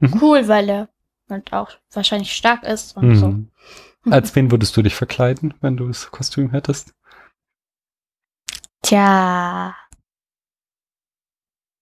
Mhm. 0.00 0.18
cool, 0.22 0.46
weil 0.46 0.68
er 0.68 0.88
halt 1.30 1.52
auch 1.52 1.70
wahrscheinlich 1.92 2.32
stark 2.32 2.62
ist 2.64 2.96
und 2.96 3.16
so. 3.16 3.28
Mhm. 3.28 3.50
Als 4.10 4.34
wen 4.36 4.50
würdest 4.50 4.76
du 4.76 4.82
dich 4.82 4.94
verkleiden, 4.94 5.54
wenn 5.60 5.76
du 5.76 5.88
das 5.88 6.10
Kostüm 6.10 6.50
hättest? 6.50 6.94
Tja. 8.82 9.74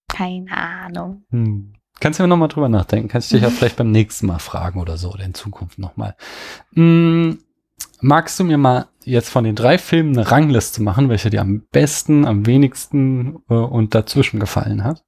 Keine 0.08 0.56
Ahnung. 0.56 1.24
Hm. 1.30 1.74
Kannst 2.00 2.18
du 2.18 2.24
mir 2.24 2.28
nochmal 2.28 2.48
drüber 2.48 2.68
nachdenken? 2.68 3.08
Kannst 3.08 3.30
du 3.30 3.36
dich 3.36 3.42
ja 3.42 3.50
vielleicht 3.50 3.76
beim 3.76 3.90
nächsten 3.90 4.26
Mal 4.26 4.38
fragen 4.38 4.80
oder 4.80 4.96
so 4.96 5.12
oder 5.12 5.24
in 5.24 5.34
Zukunft 5.34 5.78
nochmal. 5.78 6.16
Hm, 6.74 7.38
magst 8.00 8.38
du 8.38 8.44
mir 8.44 8.58
mal 8.58 8.88
jetzt 9.04 9.30
von 9.30 9.44
den 9.44 9.56
drei 9.56 9.78
Filmen 9.78 10.16
eine 10.16 10.30
Rangliste 10.30 10.82
machen, 10.82 11.08
welche 11.08 11.30
dir 11.30 11.40
am 11.40 11.62
besten, 11.70 12.26
am 12.26 12.44
wenigsten 12.44 13.42
äh, 13.48 13.54
und 13.54 13.94
dazwischen 13.94 14.40
gefallen 14.40 14.84
hat? 14.84 15.04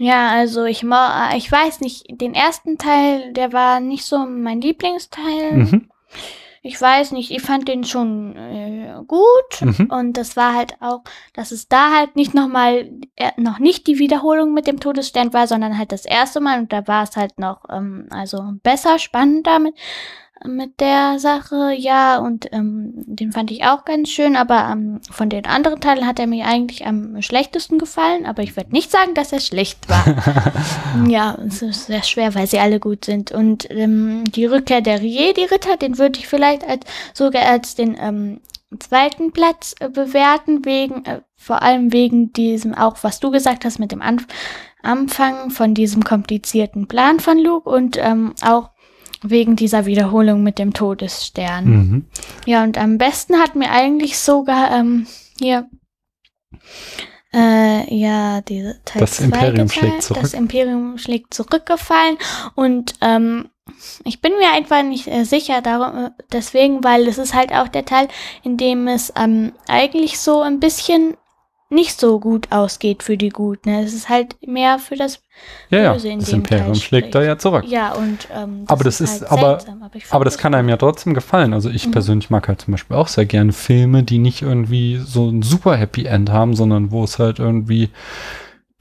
Ja, 0.00 0.30
also 0.30 0.64
ich 0.64 0.84
ma 0.84 1.34
ich 1.34 1.50
weiß 1.50 1.80
nicht, 1.80 2.06
den 2.08 2.32
ersten 2.32 2.78
Teil, 2.78 3.32
der 3.32 3.52
war 3.52 3.80
nicht 3.80 4.04
so 4.04 4.18
mein 4.18 4.60
Lieblingsteil. 4.60 5.52
Mhm. 5.54 5.90
Ich 6.62 6.80
weiß 6.80 7.12
nicht, 7.12 7.30
ich 7.30 7.42
fand 7.42 7.66
den 7.66 7.82
schon 7.84 8.36
äh, 8.36 9.02
gut. 9.06 9.60
Mhm. 9.60 9.90
Und 9.90 10.16
das 10.16 10.36
war 10.36 10.54
halt 10.54 10.76
auch, 10.80 11.02
dass 11.32 11.50
es 11.50 11.68
da 11.68 11.92
halt 11.96 12.14
nicht 12.14 12.34
nochmal, 12.34 12.90
äh, 13.16 13.32
noch 13.36 13.58
nicht 13.58 13.86
die 13.86 13.98
Wiederholung 13.98 14.54
mit 14.54 14.66
dem 14.66 14.78
Todesstern 14.78 15.32
war, 15.32 15.46
sondern 15.46 15.78
halt 15.78 15.92
das 15.92 16.04
erste 16.04 16.40
Mal. 16.40 16.60
Und 16.60 16.72
da 16.72 16.86
war 16.86 17.04
es 17.04 17.16
halt 17.16 17.38
noch, 17.38 17.64
ähm, 17.70 18.06
also 18.10 18.52
besser, 18.62 18.98
spannender 18.98 19.58
mit, 19.58 19.74
mit 20.44 20.80
der 20.80 21.18
Sache, 21.18 21.72
ja. 21.76 22.18
Und 22.18 22.52
ähm, 22.52 22.92
den 23.06 23.32
fand 23.32 23.50
ich 23.50 23.64
auch 23.64 23.84
ganz 23.84 24.10
schön. 24.10 24.36
Aber 24.36 24.68
ähm, 24.70 25.00
von 25.10 25.28
den 25.28 25.46
anderen 25.46 25.80
Teilen 25.80 26.06
hat 26.06 26.18
er 26.18 26.26
mir 26.26 26.46
eigentlich 26.46 26.86
am 26.86 27.20
schlechtesten 27.22 27.78
gefallen. 27.78 28.26
Aber 28.26 28.42
ich 28.42 28.56
würde 28.56 28.72
nicht 28.72 28.90
sagen, 28.90 29.14
dass 29.14 29.32
er 29.32 29.40
schlecht 29.40 29.88
war. 29.88 30.04
Ja, 31.06 31.38
es 31.46 31.62
ist 31.62 31.86
sehr 31.86 32.02
schwer, 32.02 32.34
weil 32.34 32.46
sie 32.46 32.58
alle 32.58 32.80
gut 32.80 33.04
sind. 33.04 33.30
Und 33.30 33.70
ähm, 33.70 34.24
die 34.24 34.46
Rückkehr 34.46 34.80
der 34.80 35.00
Jedi-Ritter, 35.00 35.76
den 35.76 35.98
würde 35.98 36.18
ich 36.18 36.28
vielleicht 36.28 36.66
als 36.66 36.84
sogar 37.14 37.42
als 37.42 37.74
den 37.74 37.96
ähm, 38.00 38.40
zweiten 38.78 39.32
Platz 39.32 39.74
äh, 39.80 39.88
bewerten, 39.88 40.64
wegen, 40.64 41.04
äh, 41.04 41.20
vor 41.36 41.62
allem 41.62 41.92
wegen 41.92 42.32
diesem, 42.32 42.74
auch 42.74 42.96
was 43.02 43.20
du 43.20 43.30
gesagt 43.30 43.64
hast 43.64 43.78
mit 43.78 43.92
dem 43.92 44.02
Anf 44.02 44.26
Anfang 44.82 45.50
von 45.50 45.74
diesem 45.74 46.04
komplizierten 46.04 46.86
Plan 46.86 47.18
von 47.18 47.38
Luke 47.38 47.68
und 47.68 47.96
ähm, 47.98 48.34
auch 48.42 48.70
wegen 49.22 49.56
dieser 49.56 49.86
Wiederholung 49.86 50.42
mit 50.42 50.58
dem 50.58 50.72
Todesstern. 50.72 51.64
Mhm. 51.64 52.04
Ja, 52.46 52.62
und 52.62 52.78
am 52.78 52.98
besten 52.98 53.38
hat 53.38 53.54
mir 53.54 53.70
eigentlich 53.70 54.18
sogar 54.18 54.70
ähm, 54.72 55.06
hier 55.38 55.68
äh, 57.32 57.94
ja, 57.94 58.40
diese 58.40 58.80
Teil 58.84 59.00
Das 59.00 59.20
Imperium 59.20 59.66
gefallen. 59.68 59.68
schlägt 59.68 60.02
zurück. 60.02 60.22
Das 60.22 60.34
Imperium 60.34 60.98
schlägt 60.98 61.34
zurückgefallen 61.34 62.16
und 62.54 62.94
ähm, 63.00 63.48
ich 64.04 64.20
bin 64.22 64.32
mir 64.38 64.50
einfach 64.52 64.82
nicht 64.82 65.06
äh, 65.08 65.24
sicher 65.24 65.60
darum, 65.60 66.06
äh, 66.06 66.10
deswegen, 66.32 66.82
weil 66.84 67.06
es 67.06 67.18
ist 67.18 67.34
halt 67.34 67.52
auch 67.52 67.68
der 67.68 67.84
Teil, 67.84 68.08
in 68.42 68.56
dem 68.56 68.88
es 68.88 69.12
ähm, 69.14 69.52
eigentlich 69.66 70.18
so 70.18 70.40
ein 70.40 70.58
bisschen 70.58 71.16
nicht 71.70 72.00
so 72.00 72.18
gut 72.18 72.50
ausgeht 72.50 73.02
für 73.02 73.16
die 73.18 73.28
Guten. 73.28 73.68
Es 73.68 73.92
ist 73.92 74.08
halt 74.08 74.36
mehr 74.46 74.78
für 74.78 74.96
das 74.96 75.22
Ja, 75.70 75.80
ja, 75.80 75.92
Böse 75.92 76.08
in 76.08 76.20
das 76.20 76.30
Imperium 76.30 76.74
schlägt 76.74 77.14
da 77.14 77.22
ja 77.22 77.36
zurück. 77.38 77.64
Ja, 77.68 77.92
und 77.92 78.26
ähm, 78.34 78.64
Aber 78.66 78.84
das 78.84 79.00
ist- 79.02 79.20
halt 79.22 79.30
aber- 79.32 79.58
seltsam, 79.60 79.82
aber, 79.82 79.94
Aber 79.94 80.00
fand 80.04 80.26
das 80.26 80.38
kann 80.38 80.54
einem 80.54 80.68
ja 80.70 80.76
trotzdem 80.78 81.12
gefallen. 81.14 81.52
Also 81.52 81.68
ich 81.70 81.86
Mhm. 81.86 81.90
persönlich 81.90 82.30
mag 82.30 82.48
halt 82.48 82.62
zum 82.62 82.72
Beispiel 82.72 82.96
auch 82.96 83.08
sehr 83.08 83.26
gerne 83.26 83.52
Filme, 83.52 84.02
die 84.02 84.18
nicht 84.18 84.40
irgendwie 84.42 84.96
so 84.96 85.28
ein 85.28 85.42
super 85.42 85.76
Happy 85.76 86.06
End 86.06 86.30
haben, 86.30 86.56
sondern 86.56 86.90
wo 86.90 87.04
es 87.04 87.18
halt 87.18 87.38
irgendwie, 87.38 87.90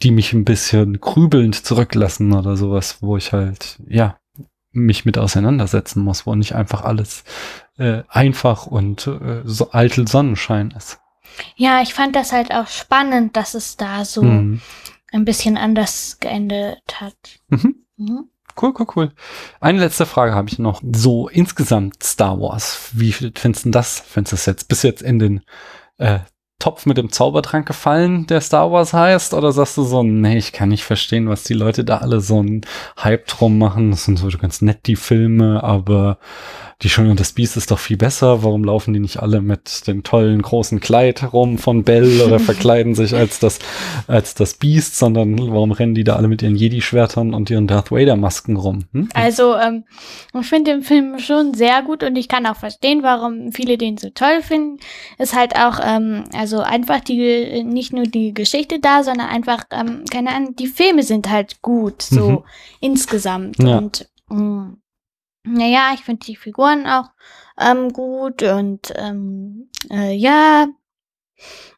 die 0.04 0.12
mich 0.12 0.32
ein 0.34 0.45
bisschen 0.45 1.02
grübelnd 1.02 1.56
zurücklassen 1.65 2.32
oder 2.34 2.56
sowas, 2.56 3.00
wo 3.02 3.17
ich 3.17 3.34
halt, 3.34 3.80
ja, 3.88 4.17
mich 4.71 5.06
mit 5.06 5.17
auseinandersetzen 5.17 6.04
muss, 6.04 6.26
wo 6.28 6.36
nicht 6.36 6.54
einfach 6.56 6.84
alles 6.84 7.23
äh, 7.80 8.04
einfach 8.10 8.65
und 8.67 9.08
äh, 9.08 9.41
so 9.43 9.69
eitel 9.73 10.08
Sonnenschein 10.08 10.71
ist. 10.78 11.00
Ja, 11.56 11.82
ich 11.82 11.93
fand 11.93 12.15
das 12.15 12.32
halt 12.32 12.52
auch 12.52 12.67
spannend, 12.67 13.36
dass 13.36 13.54
es 13.54 13.78
da 13.78 14.06
so 14.06 14.23
Mhm. 14.23 14.62
ein 15.12 15.26
bisschen 15.26 15.58
anders 15.58 16.17
geendet 16.19 16.80
hat. 17.00 17.15
Mhm. 17.50 17.76
Mhm. 17.97 18.30
Cool, 18.60 18.73
cool, 18.80 18.88
cool. 18.95 19.12
Eine 19.62 19.80
letzte 19.80 20.08
Frage 20.08 20.34
habe 20.34 20.50
ich 20.50 20.58
noch. 20.58 20.82
So 20.91 21.28
insgesamt 21.30 22.02
Star 22.04 22.39
Wars. 22.39 22.89
Wie 22.93 23.12
findest 23.12 23.65
du 23.65 23.69
das? 23.69 24.00
Findest 24.00 24.32
du 24.32 24.36
das 24.36 24.45
jetzt 24.47 24.67
bis 24.67 24.82
jetzt 24.82 25.04
in 25.04 25.19
den 25.19 25.41
äh, 26.00 26.19
Topf 26.60 26.88
mit 26.88 26.97
dem 26.97 27.12
Zaubertrank 27.12 27.67
gefallen, 27.67 28.26
der 28.26 28.41
Star 28.41 28.71
Wars 28.71 28.91
heißt? 28.93 29.36
Oder 29.36 29.52
sagst 29.52 29.78
du 29.78 29.84
so, 29.84 30.02
nee, 30.02 30.38
ich 30.39 30.54
kann 30.54 30.69
nicht 30.69 30.84
verstehen, 30.86 31.30
was 31.30 31.43
die 31.43 31.54
Leute 31.54 31.86
da 31.86 31.97
alle 32.00 32.19
so 32.19 32.39
einen 32.39 32.62
Hype 33.00 33.28
drum 33.28 33.60
machen. 33.60 33.91
Das 33.91 34.06
sind 34.06 34.17
so 34.17 34.28
ganz 34.39 34.63
nett, 34.63 34.88
die 34.88 34.95
Filme, 34.95 35.63
aber 35.63 36.17
die 36.84 36.90
Schöne 36.90 37.10
und 37.10 37.20
das 37.20 37.32
Biest 37.34 37.58
ist 37.58 37.72
doch 37.72 37.80
viel 37.80 37.98
besser. 37.98 38.44
Warum 38.44 38.63
laufen 38.63 38.94
die 38.94 39.00
nicht 39.00 39.18
alle 39.18 39.42
mit 39.42 39.88
dem 39.88 40.04
tollen 40.04 40.40
großen 40.42 40.80
Kleid 40.80 41.34
rum 41.34 41.58
von 41.58 41.84
Bell 41.84 42.22
oder 42.22 42.40
verkleiden 42.40 42.94
sich 42.94 43.16
als 43.16 43.40
das, 43.40 43.58
als 44.06 44.36
das 44.36 44.54
Biest, 44.54 44.96
sondern 44.96 45.40
warum 45.40 45.72
rennen 45.72 45.96
die 45.96 46.04
da 46.04 46.18
alle 46.18 46.28
mit 46.28 46.44
ihren 46.44 46.56
Jedi-Schwertern 46.56 47.34
und 47.34 47.50
ihren 47.50 47.66
Darth 47.66 47.90
Vader-Masken 47.92 48.58
rum? 48.58 48.86
Hm? 48.94 49.10
Also, 49.16 49.56
ähm, 49.56 49.86
ich 50.40 50.46
finde 50.46 50.72
den 50.72 50.84
Film 50.84 51.18
schon 51.18 51.56
sehr 51.56 51.82
gut 51.82 52.04
und 52.04 52.16
ich 52.16 52.28
kann 52.28 52.46
auch 52.46 52.58
verstehen, 52.58 53.02
warum 53.02 53.52
viele 53.52 53.80
den 53.80 53.98
so 53.98 54.12
toll 54.12 54.44
finden. 54.44 54.78
Ist 55.18 55.36
halt 55.36 55.56
auch, 55.56 55.80
ähm, 55.84 56.26
also 56.36 56.60
einfach 56.60 57.00
die, 57.00 57.63
nicht 57.63 57.92
nur 57.92 58.04
die 58.04 58.36
Geschichte 58.36 58.80
da, 58.80 59.04
sondern 59.04 59.30
einfach, 59.30 59.63
ähm, 59.72 60.04
keine 60.12 60.30
Ahnung, 60.36 60.56
die 60.56 60.68
Filme 60.68 61.02
sind 61.02 61.28
halt 61.30 61.63
gut, 61.63 62.04
so 62.04 62.30
Mhm. 62.30 62.44
insgesamt. 62.82 63.58
Ja. 63.63 63.80
Und, 63.80 64.08
mh, 64.30 64.74
naja, 65.48 65.92
ich 65.94 66.02
finde 66.02 66.26
die 66.26 66.36
Figuren 66.36 66.86
auch 66.88 67.12
ähm, 67.60 67.92
gut 67.94 68.44
und, 68.44 68.94
ähm, 68.96 69.70
äh, 69.90 70.14
ja, 70.14 70.68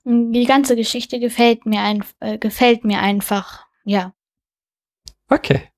die 0.03 0.45
ganze 0.45 0.75
Geschichte 0.75 1.19
gefällt 1.19 1.65
mir, 1.65 1.81
ein, 1.81 2.03
äh, 2.19 2.37
gefällt 2.37 2.83
mir 2.83 2.99
einfach, 2.99 3.65
ja. 3.83 4.13
Okay. 5.29 5.69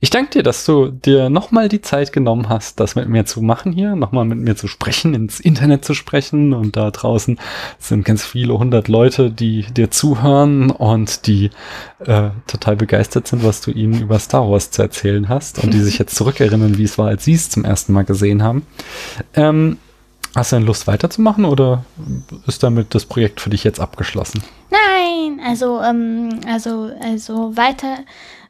Ich 0.00 0.10
danke 0.10 0.30
dir, 0.30 0.42
dass 0.42 0.64
du 0.64 0.88
dir 0.88 1.30
nochmal 1.30 1.68
die 1.68 1.80
Zeit 1.80 2.12
genommen 2.12 2.48
hast, 2.48 2.80
das 2.80 2.94
mit 2.94 3.08
mir 3.08 3.24
zu 3.24 3.40
machen 3.42 3.72
hier, 3.72 3.96
nochmal 3.96 4.24
mit 4.24 4.38
mir 4.38 4.56
zu 4.56 4.68
sprechen, 4.68 5.14
ins 5.14 5.40
Internet 5.40 5.84
zu 5.84 5.94
sprechen. 5.94 6.52
Und 6.52 6.76
da 6.76 6.90
draußen 6.90 7.38
sind 7.78 8.04
ganz 8.04 8.24
viele 8.24 8.58
hundert 8.58 8.88
Leute, 8.88 9.30
die 9.30 9.62
dir 9.62 9.90
zuhören 9.90 10.70
und 10.70 11.26
die 11.26 11.50
äh, 12.00 12.30
total 12.46 12.76
begeistert 12.76 13.28
sind, 13.28 13.44
was 13.44 13.60
du 13.60 13.70
ihnen 13.70 14.00
über 14.00 14.18
Star 14.18 14.50
Wars 14.50 14.70
zu 14.70 14.82
erzählen 14.82 15.28
hast 15.28 15.62
und 15.62 15.72
die 15.72 15.80
sich 15.80 15.98
jetzt 15.98 16.16
zurückerinnern, 16.16 16.78
wie 16.78 16.84
es 16.84 16.98
war, 16.98 17.08
als 17.08 17.24
sie 17.24 17.34
es 17.34 17.50
zum 17.50 17.64
ersten 17.64 17.92
Mal 17.92 18.04
gesehen 18.04 18.42
haben. 18.42 18.66
Ähm, 19.34 19.78
hast 20.34 20.52
du 20.52 20.56
denn 20.56 20.66
Lust 20.66 20.86
weiterzumachen 20.86 21.44
oder 21.44 21.84
ist 22.46 22.62
damit 22.62 22.94
das 22.94 23.04
Projekt 23.04 23.40
für 23.40 23.50
dich 23.50 23.64
jetzt 23.64 23.80
abgeschlossen? 23.80 24.42
Nein, 24.70 25.40
also, 25.44 25.80
ähm, 25.80 26.40
also, 26.46 26.90
also 27.02 27.56
weiter. 27.56 27.98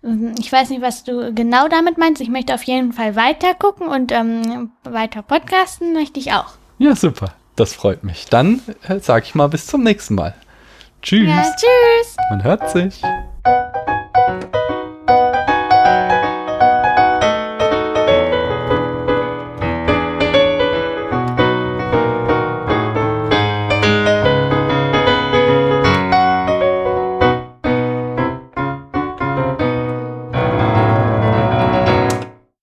Ähm, 0.04 0.34
Ich 0.38 0.50
weiß 0.50 0.70
nicht, 0.70 0.82
was 0.82 1.04
du 1.04 1.32
genau 1.34 1.68
damit 1.68 1.98
meinst. 1.98 2.20
Ich 2.20 2.28
möchte 2.28 2.54
auf 2.54 2.62
jeden 2.62 2.92
Fall 2.92 3.16
weiter 3.16 3.54
gucken 3.54 3.88
und 3.88 4.12
ähm, 4.12 4.72
weiter 4.84 5.22
podcasten 5.22 5.92
möchte 5.92 6.20
ich 6.20 6.32
auch. 6.32 6.52
Ja, 6.78 6.94
super. 6.96 7.32
Das 7.56 7.74
freut 7.74 8.04
mich. 8.04 8.26
Dann 8.26 8.62
äh, 8.88 9.00
sage 9.00 9.24
ich 9.26 9.34
mal 9.34 9.48
bis 9.48 9.66
zum 9.66 9.82
nächsten 9.82 10.14
Mal. 10.14 10.34
Tschüss. 11.02 11.28
Ja, 11.28 11.42
tschüss. 11.42 12.16
Man 12.30 12.42
hört 12.42 12.70
sich. 12.70 13.02